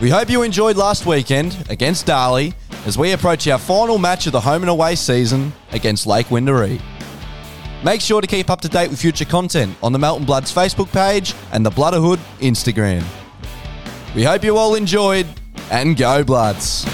We 0.00 0.10
hope 0.10 0.30
you 0.30 0.42
enjoyed 0.42 0.76
last 0.76 1.06
weekend 1.06 1.66
against 1.68 2.06
Darley 2.06 2.54
as 2.86 2.96
we 2.96 3.10
approach 3.10 3.48
our 3.48 3.58
final 3.58 3.98
match 3.98 4.26
of 4.28 4.32
the 4.32 4.40
home 4.40 4.62
and 4.62 4.70
away 4.70 4.94
season 4.94 5.52
against 5.72 6.06
Lake 6.06 6.28
Wendouree. 6.28 6.80
Make 7.82 8.00
sure 8.00 8.20
to 8.20 8.28
keep 8.28 8.48
up 8.48 8.60
to 8.60 8.68
date 8.68 8.90
with 8.90 9.00
future 9.00 9.24
content 9.24 9.76
on 9.82 9.92
the 9.92 9.98
Melton 9.98 10.24
Bloods 10.24 10.54
Facebook 10.54 10.92
page 10.92 11.34
and 11.50 11.66
the 11.66 11.70
Blooderhood 11.70 12.20
Instagram. 12.38 13.04
We 14.14 14.22
hope 14.22 14.44
you 14.44 14.56
all 14.56 14.76
enjoyed 14.76 15.26
and 15.72 15.96
go 15.96 16.22
Bloods. 16.22 16.86